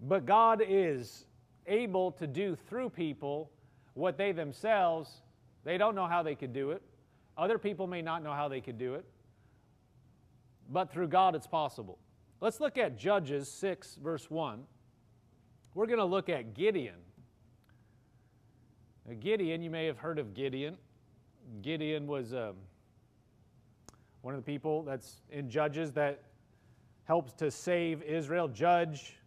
[0.00, 1.26] But God is
[1.66, 3.50] able to do through people
[3.92, 5.20] what they themselves
[5.64, 6.82] they don't know how they could do it.
[7.36, 9.04] Other people may not know how they could do it.
[10.72, 11.98] But through God, it's possible.
[12.40, 14.64] Let's look at Judges 6, verse 1.
[15.74, 16.96] We're going to look at Gideon.
[19.06, 20.78] Now, Gideon, you may have heard of Gideon.
[21.60, 22.54] Gideon was um,
[24.22, 26.22] one of the people that's in Judges that
[27.04, 28.48] helps to save Israel.
[28.48, 29.18] Judge,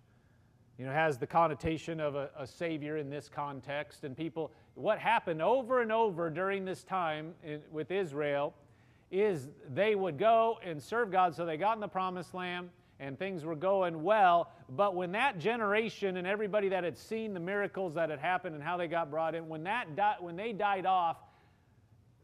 [0.79, 4.97] you know, has the connotation of a, a savior in this context, and people what
[4.97, 8.53] happened over and over during this time in, with Israel
[9.11, 11.35] is they would go and serve God.
[11.35, 14.51] So they got in the promised land and things were going well.
[14.69, 18.63] But when that generation and everybody that had seen the miracles that had happened and
[18.63, 21.17] how they got brought in, when, that di- when they died off,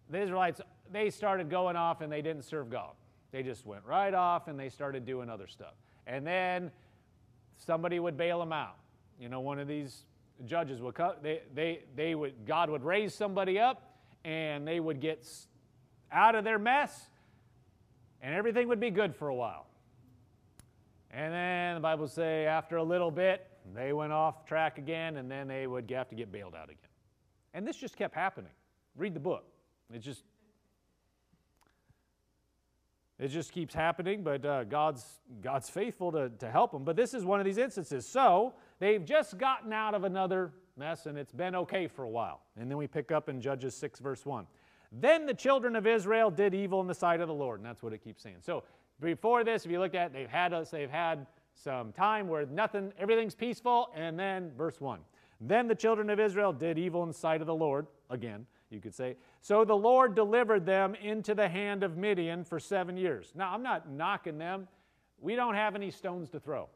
[0.09, 2.91] the Israelites, they started going off and they didn't serve God.
[3.31, 5.73] They just went right off and they started doing other stuff.
[6.07, 6.71] And then
[7.57, 8.75] somebody would bail them out.
[9.19, 10.03] You know, one of these
[10.45, 14.99] judges would come, they, they, they would, God would raise somebody up and they would
[14.99, 15.25] get
[16.11, 17.07] out of their mess
[18.21, 19.67] and everything would be good for a while.
[21.11, 25.29] And then the Bible say after a little bit, they went off track again and
[25.29, 26.77] then they would have to get bailed out again.
[27.53, 28.51] And this just kept happening.
[28.95, 29.45] Read the book.
[29.93, 30.23] It just
[33.21, 35.05] it just keeps happening, but uh, God's,
[35.43, 36.83] God's faithful to, to help them.
[36.83, 38.07] But this is one of these instances.
[38.07, 42.41] So they've just gotten out of another mess, and it's been okay for a while.
[42.59, 44.47] And then we pick up in Judges 6, verse 1.
[44.91, 47.59] Then the children of Israel did evil in the sight of the Lord.
[47.59, 48.37] And that's what it keeps saying.
[48.41, 48.63] So
[48.99, 52.45] before this, if you look at it, they've had us, they've had some time where
[52.45, 54.99] nothing, everything's peaceful, and then verse 1.
[55.39, 58.79] Then the children of Israel did evil in the sight of the Lord, again, you
[58.79, 59.15] could say.
[59.41, 63.33] So the Lord delivered them into the hand of Midian for seven years.
[63.35, 64.67] Now, I'm not knocking them.
[65.19, 66.69] We don't have any stones to throw.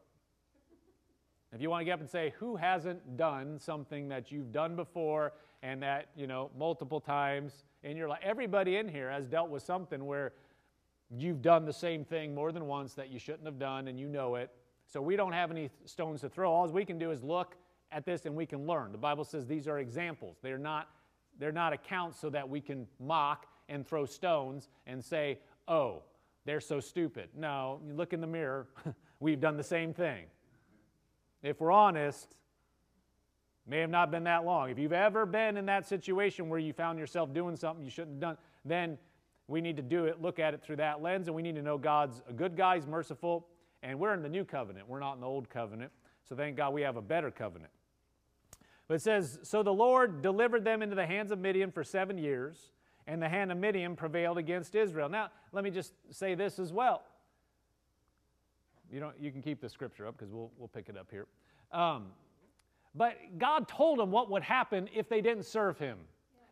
[1.54, 4.76] If you want to get up and say, who hasn't done something that you've done
[4.76, 8.20] before and that, you know, multiple times in your life?
[8.22, 10.34] Everybody in here has dealt with something where
[11.10, 14.08] you've done the same thing more than once that you shouldn't have done and you
[14.08, 14.52] know it.
[14.88, 16.52] So we don't have any stones to throw.
[16.52, 17.56] All we can do is look
[17.92, 18.92] at this and we can learn.
[18.92, 20.38] The Bible says these are examples.
[20.42, 20.90] They're not,
[21.40, 26.04] they're not accounts so that we can mock and throw stones and say, oh,
[26.46, 27.30] they're so stupid.
[27.36, 28.68] No, you look in the mirror,
[29.20, 30.26] we've done the same thing.
[31.42, 32.36] If we're honest,
[33.68, 34.70] may have not been that long.
[34.70, 38.16] If you've ever been in that situation where you found yourself doing something you shouldn't
[38.16, 38.98] have done, then
[39.48, 41.62] we need to do it, look at it through that lens, and we need to
[41.62, 43.48] know God's a good guy, He's merciful,
[43.84, 44.88] and we're in the new covenant.
[44.88, 45.92] We're not in the old covenant.
[46.28, 47.72] So thank God we have a better covenant.
[48.88, 52.18] But it says, So the Lord delivered them into the hands of Midian for seven
[52.18, 52.72] years,
[53.08, 55.10] and the hand of Midian prevailed against Israel.
[55.10, 57.04] Now, let me just say this as well.
[58.92, 61.28] You, don't, you can keep the scripture up because we'll, we'll pick it up here.
[61.72, 62.08] Um,
[62.96, 65.98] but God told them what would happen if they didn't serve Him.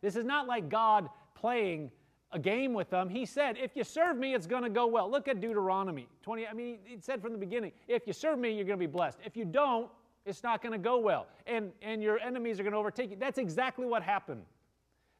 [0.02, 1.90] This is not like God playing
[2.32, 3.08] a game with them.
[3.08, 5.10] He said, if you serve me, it's going to go well.
[5.10, 6.46] Look at Deuteronomy 20.
[6.46, 8.90] I mean, he said from the beginning, if you serve me, you're going to be
[8.90, 9.18] blessed.
[9.24, 9.88] If you don't,
[10.26, 11.26] it's not going to go well.
[11.46, 13.16] And, and your enemies are going to overtake you.
[13.16, 14.42] That's exactly what happened.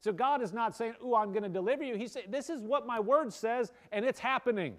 [0.01, 1.97] So God is not saying, oh, I'm going to deliver you.
[1.97, 4.77] He said, this is what my word says, and it's happening.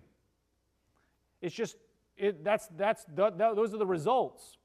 [1.41, 1.77] It's just,
[2.17, 4.57] it, that's, that's, the, the, those are the results.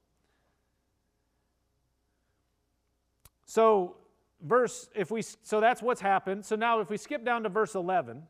[3.51, 3.97] So
[4.41, 6.45] verse, if we, so that's what's happened.
[6.45, 8.23] So now if we skip down to verse 11,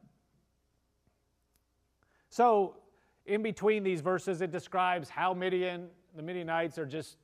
[2.32, 2.78] so
[3.28, 7.18] in between these verses, it describes how Midian, the Midianites are just,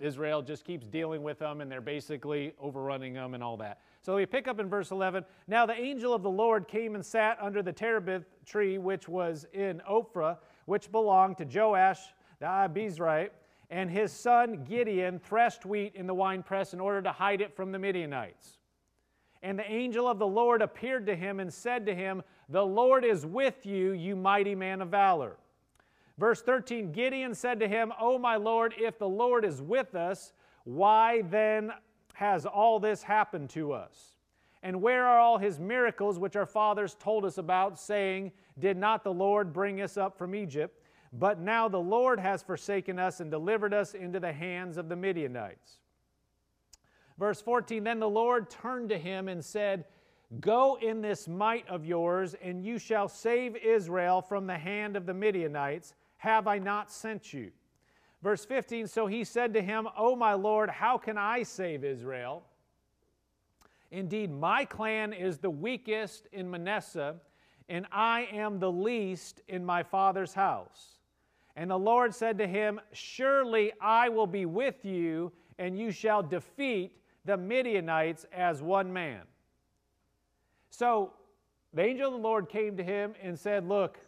[0.00, 3.80] Israel just keeps dealing with them and they're basically overrunning them and all that.
[4.00, 5.22] So we pick up in verse 11.
[5.46, 9.44] Now the angel of the Lord came and sat under the terebinth tree, which was
[9.52, 12.00] in Ophrah, which belonged to Joash
[12.40, 13.28] the Abiezrite
[13.72, 17.72] and his son Gideon threshed wheat in the winepress in order to hide it from
[17.72, 18.58] the Midianites.
[19.42, 23.02] And the angel of the Lord appeared to him and said to him, The Lord
[23.02, 25.38] is with you, you mighty man of valor.
[26.18, 30.34] Verse 13 Gideon said to him, O my Lord, if the Lord is with us,
[30.64, 31.72] why then
[32.12, 34.16] has all this happened to us?
[34.62, 39.02] And where are all his miracles which our fathers told us about, saying, Did not
[39.02, 40.81] the Lord bring us up from Egypt?
[41.12, 44.96] But now the Lord has forsaken us and delivered us into the hands of the
[44.96, 45.78] Midianites.
[47.18, 49.84] Verse 14 Then the Lord turned to him and said,
[50.40, 55.04] Go in this might of yours, and you shall save Israel from the hand of
[55.04, 55.94] the Midianites.
[56.16, 57.50] Have I not sent you?
[58.22, 62.44] Verse 15 So he said to him, O my Lord, how can I save Israel?
[63.90, 67.16] Indeed, my clan is the weakest in Manasseh,
[67.68, 71.01] and I am the least in my father's house.
[71.56, 76.22] And the Lord said to him, Surely I will be with you, and you shall
[76.22, 79.20] defeat the Midianites as one man.
[80.70, 81.12] So
[81.74, 83.98] the angel of the Lord came to him and said, Look,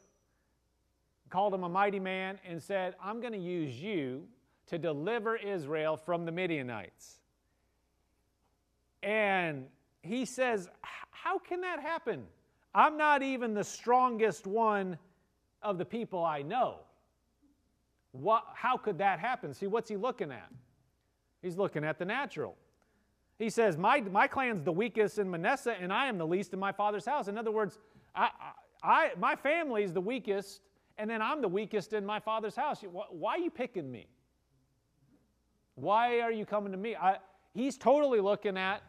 [1.28, 4.26] called him a mighty man, and said, I'm going to use you
[4.66, 7.18] to deliver Israel from the Midianites.
[9.02, 9.66] And
[10.02, 10.68] he says,
[11.10, 12.24] How can that happen?
[12.74, 14.98] I'm not even the strongest one
[15.62, 16.78] of the people I know.
[18.14, 19.52] What, how could that happen?
[19.52, 20.48] See, what's he looking at?
[21.42, 22.56] He's looking at the natural.
[23.40, 26.60] He says, my, my clan's the weakest in Manasseh, and I am the least in
[26.60, 27.26] my father's house.
[27.26, 27.80] In other words,
[28.14, 28.28] I,
[28.84, 30.60] I, my family's the weakest,
[30.96, 32.84] and then I'm the weakest in my father's house.
[33.10, 34.06] Why are you picking me?
[35.74, 36.94] Why are you coming to me?
[36.94, 37.16] I,
[37.52, 38.80] he's totally looking at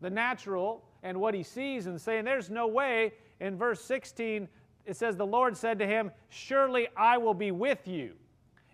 [0.00, 3.12] the natural and what he sees and saying, There's no way.
[3.40, 4.48] In verse 16,
[4.86, 8.12] it says, The Lord said to him, Surely I will be with you,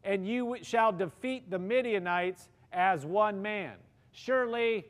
[0.05, 3.75] and you shall defeat the Midianites as one man.
[4.13, 4.87] Surely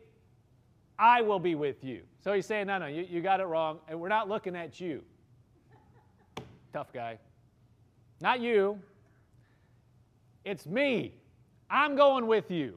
[0.98, 2.02] I will be with you.
[2.22, 4.80] So he's saying, No, no, you, you got it wrong, and we're not looking at
[4.80, 5.02] you.
[6.72, 7.18] Tough guy.
[8.20, 8.78] Not you.
[10.44, 11.14] It's me.
[11.70, 12.76] I'm going with you.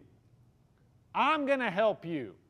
[1.14, 2.34] I'm going to help you.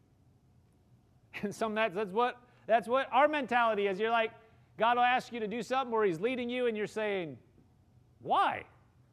[1.44, 4.00] And some that's, that's what that's what our mentality is.
[4.00, 4.32] You're like,
[4.78, 7.38] God will ask you to do something where He's leading you and you're saying,
[8.22, 8.64] Why?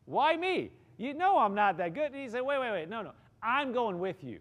[0.04, 0.70] Why me?
[0.98, 2.12] You know I'm not that good.
[2.12, 2.88] And He said, Wait, wait, wait.
[2.88, 3.12] No, no.
[3.42, 4.40] I'm going with you.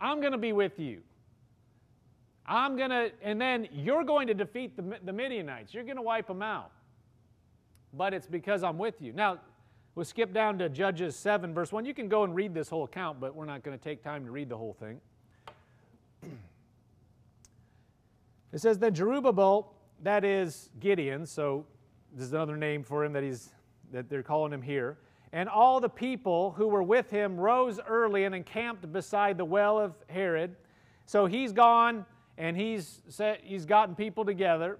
[0.00, 1.00] I'm going to be with you.
[2.46, 5.72] I'm going to, and then you're going to defeat the, the Midianites.
[5.72, 6.72] You're going to wipe them out.
[7.94, 9.12] But it's because I'm with you.
[9.12, 9.38] Now,
[9.94, 11.84] We'll skip down to Judges 7, verse 1.
[11.84, 14.24] You can go and read this whole account, but we're not going to take time
[14.24, 15.00] to read the whole thing.
[18.54, 19.66] It says that Jerubbaal,
[20.04, 21.66] that is Gideon, so
[22.14, 23.50] this is another name for him that he's
[23.90, 24.96] that they're calling him here.
[25.32, 29.76] And all the people who were with him rose early and encamped beside the well
[29.76, 30.54] of Harod.
[31.04, 32.06] So he's gone
[32.38, 34.78] and he's set, he's gotten people together.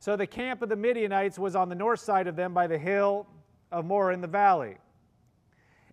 [0.00, 2.78] So the camp of the Midianites was on the north side of them by the
[2.78, 3.26] hill
[3.72, 4.76] of Moreh in the valley.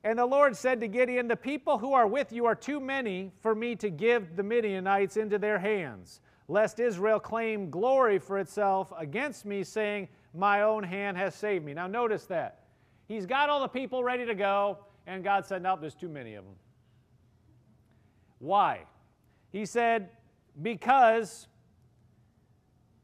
[0.04, 3.32] And the Lord said to Gideon, The people who are with you are too many
[3.40, 6.20] for me to give the Midianites into their hands
[6.52, 11.74] lest Israel claim glory for itself against me, saying, My own hand has saved me.
[11.74, 12.66] Now, notice that.
[13.08, 16.36] He's got all the people ready to go, and God said, Nope, there's too many
[16.36, 16.56] of them.
[18.40, 18.82] Why?
[19.54, 20.10] He said,
[20.62, 21.48] Because,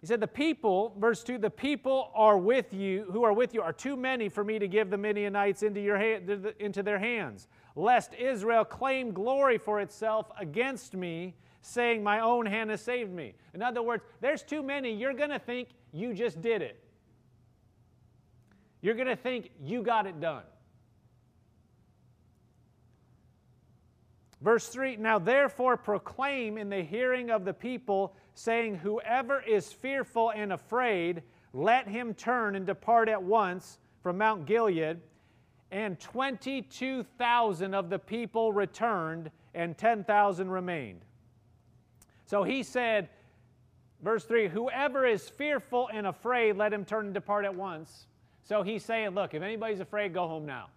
[0.02, 3.62] he said, the people, verse 2, the people are with you, who are with you,
[3.62, 8.14] are too many for me to give the Midianites into, your into their hands, lest
[8.14, 13.34] Israel claim glory for itself against me saying, My own hand has saved me.
[13.54, 14.94] In other words, there's too many.
[14.94, 16.84] You're going to think you just did it.
[18.82, 20.44] You're going to think you got it done.
[24.42, 30.32] Verse 3 Now therefore proclaim in the hearing of the people, saying, Whoever is fearful
[30.32, 35.00] and afraid, let him turn and depart at once from Mount Gilead.
[35.72, 41.02] And 22,000 of the people returned, and 10,000 remained.
[42.28, 43.10] So he said,
[44.04, 48.06] verse 3 Whoever is fearful and afraid, let him turn and depart at once.
[48.44, 50.68] So he's saying, Look, if anybody's afraid, go home now.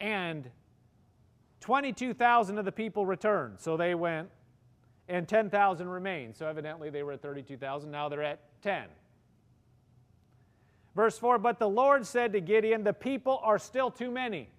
[0.00, 0.48] And
[1.60, 3.58] 22,000 of the people returned.
[3.58, 4.28] So they went,
[5.08, 6.36] and 10,000 remained.
[6.36, 7.90] So evidently they were at 32,000.
[7.90, 8.84] Now they're at 10.
[10.94, 14.50] Verse 4 But the Lord said to Gideon, The people are still too many.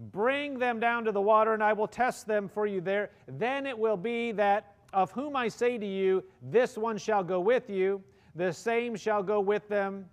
[0.00, 3.10] Bring them down to the water, and I will test them for you there.
[3.26, 7.38] Then it will be that of whom I say to you, This one shall go
[7.38, 8.02] with you,
[8.34, 10.06] the same shall go with them,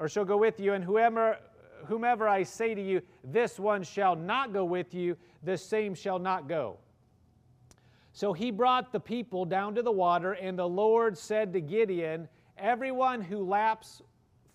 [0.00, 1.38] or shall go with you, and whoever,
[1.86, 6.18] whomever I say to you, This one shall not go with you, the same shall
[6.18, 6.76] not go.
[8.12, 12.28] So he brought the people down to the water, and the Lord said to Gideon,
[12.58, 14.02] Everyone who laps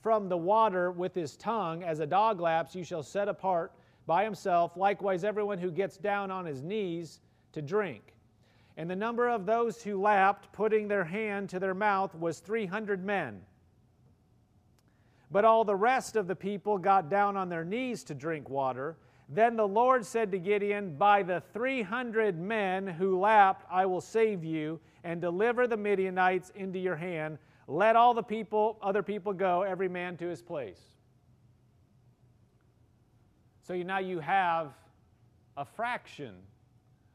[0.02, 3.72] from the water with his tongue, as a dog laps, you shall set apart
[4.06, 7.20] by himself, likewise everyone who gets down on his knees
[7.54, 8.14] to drink.
[8.78, 13.04] And the number of those who lapped, putting their hand to their mouth, was 300
[13.04, 13.42] men.
[15.32, 18.98] But all the rest of the people got down on their knees to drink water.
[19.28, 24.44] Then the Lord said to Gideon, By the 300 men who lapped, I will save
[24.44, 27.38] you and deliver the Midianites into your hand.
[27.68, 30.95] Let all the people, other people go, every man to his place.
[33.68, 34.74] So now you have
[35.58, 36.36] a fraction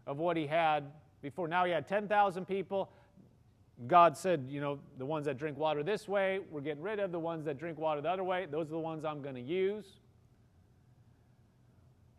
[0.07, 0.85] of what he had
[1.23, 1.47] before.
[1.47, 2.91] Now he had 10,000 people.
[3.87, 7.13] God said, you know, the ones that drink water this way, we're getting rid of.
[7.13, 9.41] The ones that drink water the other way, those are the ones I'm going to
[9.41, 9.87] use.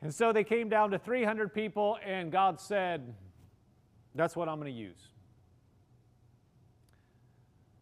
[0.01, 3.13] And so they came down to 300 people, and God said,
[4.15, 5.09] that's what I'm going to use.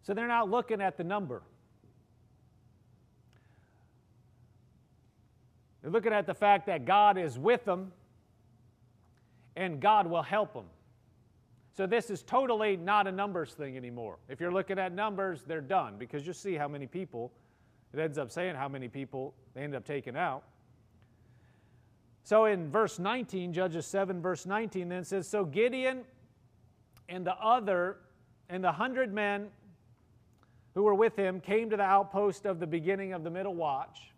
[0.01, 1.43] So they're not looking at the number.
[5.82, 7.91] They're looking at the fact that God is with them
[9.55, 10.65] and God will help them.
[11.75, 14.17] So this is totally not a numbers thing anymore.
[14.27, 17.32] If you're looking at numbers, they're done because you see how many people,
[17.93, 20.43] it ends up saying how many people they end up taking out.
[22.23, 26.01] So in verse 19, Judges 7, verse 19, then says, So Gideon
[27.07, 27.97] and the other,
[28.49, 29.47] and the hundred men
[30.75, 34.11] who were with him came to the outpost of the beginning of the middle watch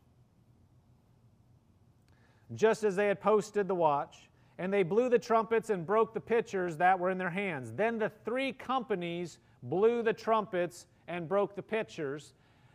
[2.56, 4.30] just as they had posted the watch.
[4.58, 7.72] And they blew the trumpets and broke the pitchers that were in their hands.
[7.72, 12.34] Then the three companies blew the trumpets and broke the pitchers.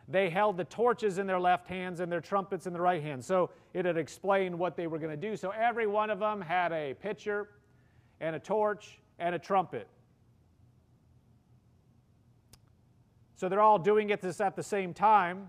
[0.09, 3.23] They held the torches in their left hands and their trumpets in the right hand.
[3.23, 5.35] So it had explained what they were going to do.
[5.35, 7.49] So every one of them had a pitcher
[8.19, 9.87] and a torch and a trumpet.
[13.35, 15.47] So they're all doing it this at the same time.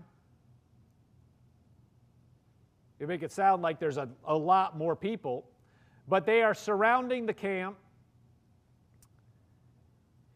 [2.99, 5.45] They make it sound like there's a, a lot more people,
[6.07, 7.77] but they are surrounding the camp.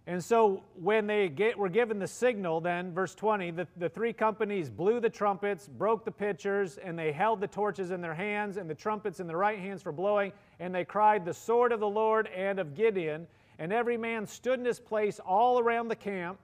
[0.06, 4.12] And so when they get, were given the signal, then, verse 20, the, the three
[4.12, 8.58] companies blew the trumpets, broke the pitchers, and they held the torches in their hands
[8.58, 11.80] and the trumpets in their right hands for blowing, and they cried, The sword of
[11.80, 13.28] the Lord and of Gideon.
[13.60, 16.40] And every man stood in his place all around the camp.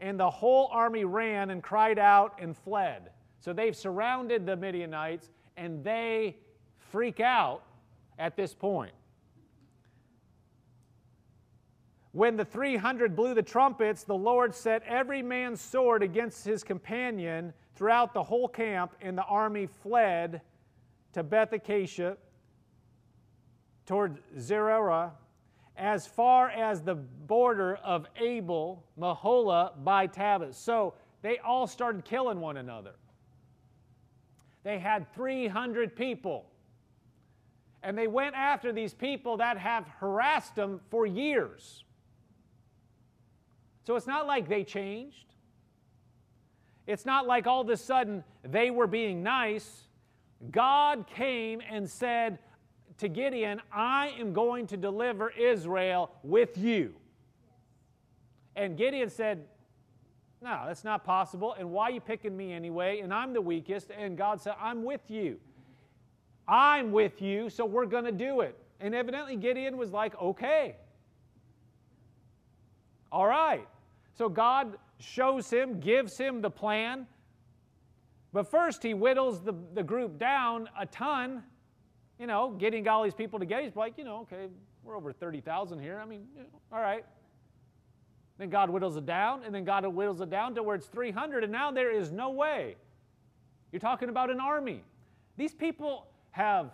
[0.00, 3.10] and the whole army ran and cried out and fled.
[3.40, 6.36] So they've surrounded the Midianites and they
[6.90, 7.62] freak out
[8.18, 8.92] at this point.
[12.12, 17.54] When the 300 blew the trumpets, the Lord set every man's sword against his companion
[17.74, 20.42] throughout the whole camp, and the army fled
[21.14, 22.18] to Beth Acacia
[23.86, 25.12] toward Zererah
[25.76, 30.54] as far as the border of Abel, Meholah by Tabbath.
[30.54, 32.92] So they all started killing one another.
[34.64, 36.46] They had 300 people.
[37.82, 41.84] And they went after these people that have harassed them for years.
[43.84, 45.34] So it's not like they changed.
[46.86, 49.88] It's not like all of a sudden they were being nice.
[50.50, 52.38] God came and said
[52.98, 56.94] to Gideon, I am going to deliver Israel with you.
[58.54, 59.46] And Gideon said,
[60.42, 61.54] No, that's not possible.
[61.56, 63.00] And why are you picking me anyway?
[63.00, 63.90] And I'm the weakest.
[63.96, 65.38] And God said, I'm with you.
[66.48, 68.58] I'm with you, so we're going to do it.
[68.80, 70.76] And evidently Gideon was like, Okay.
[73.12, 73.68] All right.
[74.14, 77.06] So God shows him, gives him the plan.
[78.32, 81.42] But first, he whittles the, the group down a ton,
[82.18, 83.62] you know, getting all these people together.
[83.62, 84.48] He's like, you know, okay,
[84.82, 86.00] we're over 30,000 here.
[86.02, 87.04] I mean, you know, all right.
[88.42, 91.44] Then God whittles it down, and then God whittles it down to where it's 300,
[91.44, 92.74] and now there is no way.
[93.70, 94.82] You're talking about an army.
[95.36, 96.72] These people have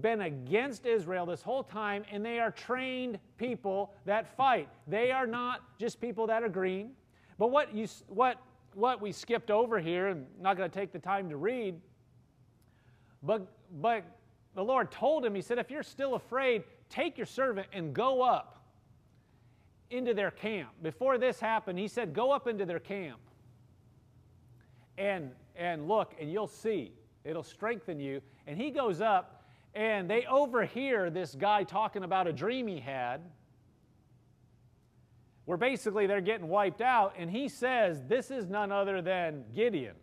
[0.00, 4.70] been against Israel this whole time, and they are trained people that fight.
[4.86, 6.92] They are not just people that are green.
[7.36, 8.38] But what, you, what,
[8.72, 11.78] what we skipped over here, and I'm not going to take the time to read,
[13.22, 13.46] but,
[13.78, 14.04] but
[14.54, 18.22] the Lord told him, He said, if you're still afraid, take your servant and go
[18.22, 18.59] up
[19.90, 20.70] into their camp.
[20.82, 23.20] Before this happened, He said, go up into their camp
[24.98, 26.92] and, and look, and you'll see.
[27.24, 28.20] It'll strengthen you.
[28.46, 33.20] And he goes up and they overhear this guy talking about a dream he had
[35.44, 37.14] where basically they're getting wiped out.
[37.18, 39.96] And he says, This is none other than Gideon.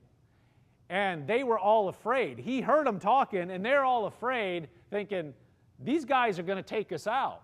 [0.90, 2.40] And they were all afraid.
[2.40, 5.34] He heard them talking, and they're all afraid, thinking,
[5.80, 7.44] These guys are going to take us out.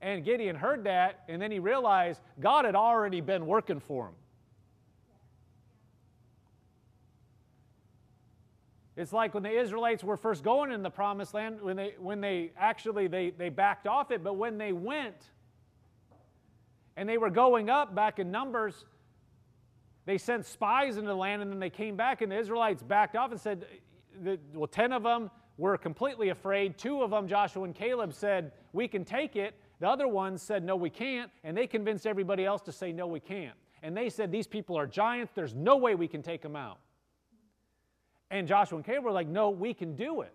[0.00, 4.14] And Gideon heard that, and then he realized God had already been working for him.
[8.96, 12.20] It's like when the Israelites were first going in the promised land, when they, when
[12.20, 15.16] they actually they, they backed off it, but when they went
[16.96, 18.86] and they were going up back in Numbers,
[20.06, 23.16] they sent spies into the land and then they came back and the Israelites backed
[23.16, 23.66] off and said,
[24.54, 26.78] well, 10 of them were completely afraid.
[26.78, 29.54] Two of them, Joshua and Caleb, said, we can take it.
[29.78, 31.30] The other ones said, no, we can't.
[31.44, 33.56] And they convinced everybody else to say, no, we can't.
[33.82, 35.32] And they said, these people are giants.
[35.34, 36.78] There's no way we can take them out.
[38.30, 40.32] And Joshua and Caleb were like, no, we can do it.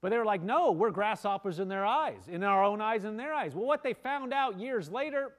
[0.00, 3.18] But they were like, no, we're grasshoppers in their eyes, in our own eyes and
[3.18, 3.54] their eyes.
[3.54, 5.32] Well, what they found out years later,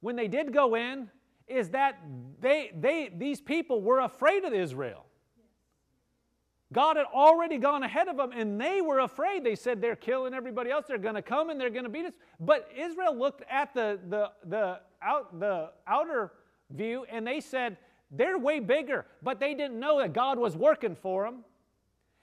[0.00, 1.08] when they did go in,
[1.48, 1.98] is that
[2.40, 5.06] they, they, these people were afraid of Israel.
[6.72, 9.42] God had already gone ahead of them, and they were afraid.
[9.42, 10.86] They said they're killing everybody else.
[10.86, 12.12] They're going to come and they're going to beat us.
[12.38, 16.32] But Israel looked at the, the, the, out, the outer
[16.70, 17.76] view, and they said,
[18.12, 21.44] they're way bigger, but they didn't know that God was working for them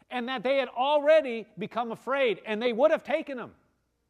[0.10, 3.52] and that they had already become afraid, and they would have taken them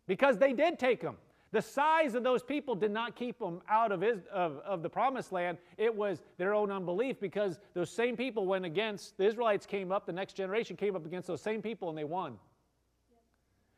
[0.06, 1.18] because they did take them.
[1.58, 4.90] The size of those people did not keep them out of, his, of, of the
[4.90, 5.58] promised land.
[5.76, 10.06] It was their own unbelief because those same people went against, the Israelites came up,
[10.06, 12.38] the next generation came up against those same people and they won.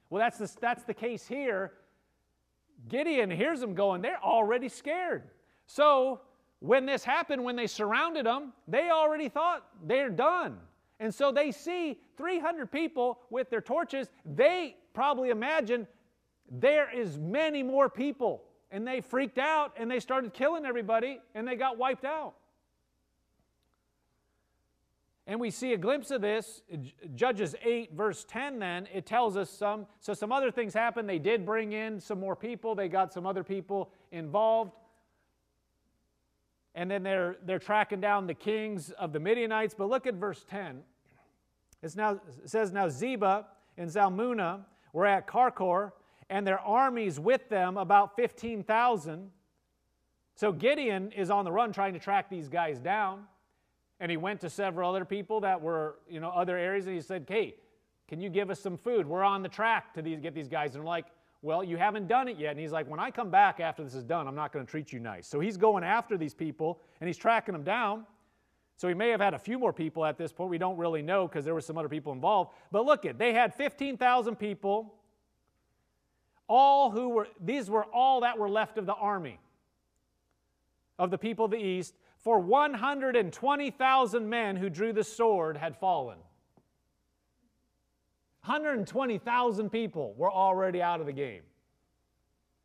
[0.09, 1.71] Well, that's the, that's the case here.
[2.89, 5.29] Gideon hears them going, they're already scared.
[5.65, 6.19] So
[6.59, 10.57] when this happened, when they surrounded them, they already thought they're done.
[10.99, 14.09] And so they see 300 people with their torches.
[14.25, 15.87] They probably imagine
[16.51, 18.43] there is many more people.
[18.71, 22.35] And they freaked out and they started killing everybody and they got wiped out.
[25.25, 26.63] And we see a glimpse of this,
[27.13, 29.85] Judges 8, verse 10, then, it tells us some.
[29.99, 31.07] So, some other things happened.
[31.07, 34.71] They did bring in some more people, they got some other people involved
[36.75, 39.73] and then they're, they're tracking down the kings of the Midianites.
[39.77, 40.81] But look at verse 10.
[41.81, 43.45] It's now, it says, Now Zebah
[43.77, 44.61] and Zalmunna
[44.93, 45.91] were at Karkor,
[46.29, 49.31] and their armies with them, about 15,000.
[50.35, 53.23] So Gideon is on the run trying to track these guys down.
[53.99, 57.01] And he went to several other people that were, you know, other areas, and he
[57.01, 57.55] said, Hey,
[58.07, 59.05] can you give us some food?
[59.05, 60.73] We're on the track to these, get these guys.
[60.73, 61.07] And they're like,
[61.41, 62.51] Well, you haven't done it yet.
[62.51, 64.69] And he's like, When I come back after this is done, I'm not going to
[64.69, 65.27] treat you nice.
[65.27, 68.05] So he's going after these people and he's tracking them down.
[68.77, 70.49] So he may have had a few more people at this point.
[70.49, 72.53] We don't really know because there were some other people involved.
[72.71, 74.95] But look at, they had 15,000 people.
[76.49, 79.39] All who were, these were all that were left of the army
[80.97, 81.93] of the people of the east.
[82.17, 86.17] For 120,000 men who drew the sword had fallen.
[88.43, 91.43] 120,000 people were already out of the game.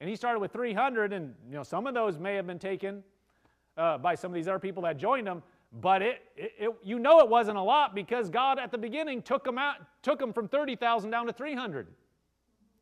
[0.00, 3.04] And he started with 300, and you know some of those may have been taken
[3.76, 5.42] uh, by some of these other people that joined him.
[5.80, 9.22] But it, it, it, you know it wasn't a lot because God at the beginning
[9.22, 11.88] took them out, took them from 30,000 down to 300.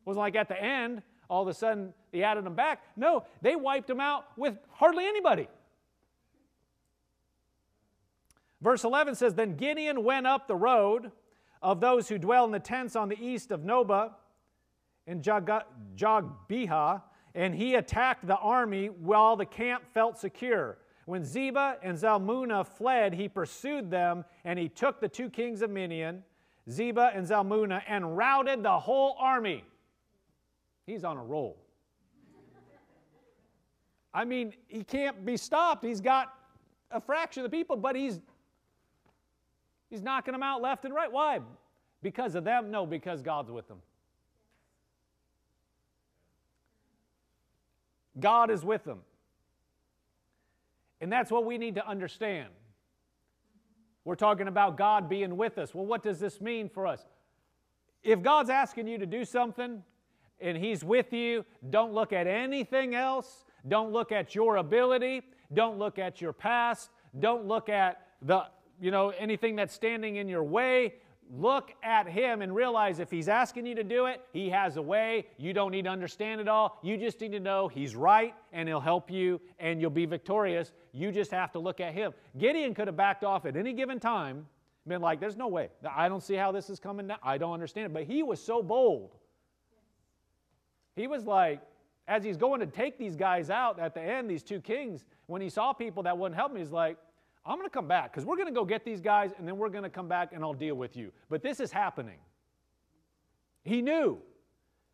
[0.05, 2.83] Wasn't like at the end, all of a sudden they added them back.
[2.95, 5.47] No, they wiped them out with hardly anybody.
[8.61, 11.11] Verse 11 says, Then Gideon went up the road
[11.61, 14.11] of those who dwell in the tents on the east of Nobah
[15.05, 17.01] in Jogbehah,
[17.35, 20.77] and he attacked the army while the camp felt secure.
[21.05, 25.69] When Zebah and Zalmunna fled, he pursued them, and he took the two kings of
[25.69, 26.23] Midian,
[26.69, 29.65] Zebah and Zalmunna, and routed the whole army.
[30.85, 31.57] He's on a roll.
[34.13, 35.83] I mean, he can't be stopped.
[35.83, 36.33] He's got
[36.91, 38.19] a fraction of the people, but he's
[39.89, 41.11] he's knocking them out left and right.
[41.11, 41.39] Why?
[42.03, 42.69] Because of them?
[42.69, 43.79] No, because God's with them.
[48.19, 48.99] God is with them.
[51.01, 52.49] And that's what we need to understand.
[54.05, 55.73] We're talking about God being with us.
[55.73, 57.03] Well, what does this mean for us?
[58.03, 59.81] If God's asking you to do something
[60.43, 63.45] and He's with you, don't look at anything else.
[63.67, 65.21] Don't look at your ability.
[65.53, 66.89] Don't look at your past.
[67.19, 68.43] Don't look at the,
[68.81, 70.95] you know, anything that's standing in your way.
[71.31, 74.81] Look at him and realize if he's asking you to do it, he has a
[74.81, 75.27] way.
[75.37, 76.79] You don't need to understand it all.
[76.83, 80.73] You just need to know he's right and he'll help you and you'll be victorious.
[80.91, 82.13] You just have to look at him.
[82.37, 84.45] Gideon could have backed off at any given time,
[84.85, 85.69] been like, there's no way.
[85.89, 87.19] I don't see how this is coming down.
[87.23, 87.93] I don't understand it.
[87.93, 89.15] But he was so bold.
[90.95, 91.61] He was like,
[92.07, 95.41] as he's going to take these guys out at the end, these two kings, when
[95.41, 96.97] he saw people that wouldn't help him, he's like,
[97.45, 99.57] I'm going to come back because we're going to go get these guys and then
[99.57, 101.11] we're going to come back and I'll deal with you.
[101.29, 102.17] But this is happening.
[103.63, 104.19] He knew.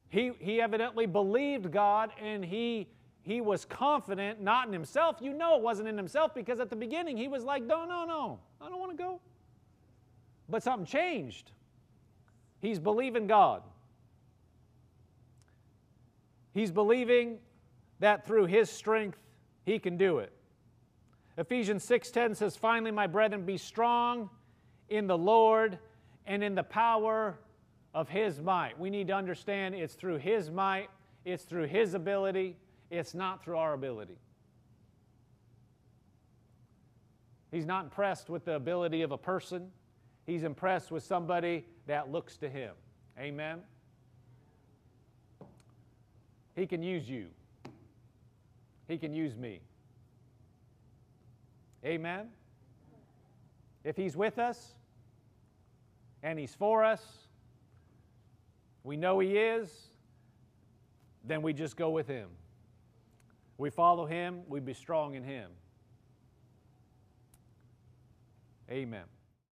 [0.10, 2.88] He, he evidently believed God and he,
[3.22, 5.18] he was confident, not in himself.
[5.22, 8.06] You know it wasn't in himself because at the beginning he was like, no, no,
[8.06, 9.20] no, I don't want to go.
[10.48, 11.52] But something changed.
[12.60, 13.62] He's believing God.
[16.60, 17.40] He's believing
[18.00, 19.18] that through his strength
[19.64, 20.34] he can do it.
[21.38, 24.30] Ephesians 6:10 says, "Finally, my brethren, be strong
[24.90, 25.80] in the Lord
[26.26, 27.40] and in the power
[27.94, 30.90] of his might." We need to understand it's through his might,
[31.24, 32.58] it's through his ability,
[32.90, 34.20] it's not through our ability.
[37.52, 39.72] He's not impressed with the ability of a person.
[40.26, 42.76] He's impressed with somebody that looks to him.
[43.18, 43.64] Amen.
[46.60, 47.28] He can use you.
[48.90, 49.62] He can use me.
[51.86, 52.28] Amen?
[53.86, 54.76] If He's with us
[56.22, 57.02] and He's for us,
[58.84, 59.70] we know He is,
[61.24, 62.28] then we just go with Him.
[63.58, 65.52] We follow Him, we be strong in Him.
[68.70, 69.06] Amen.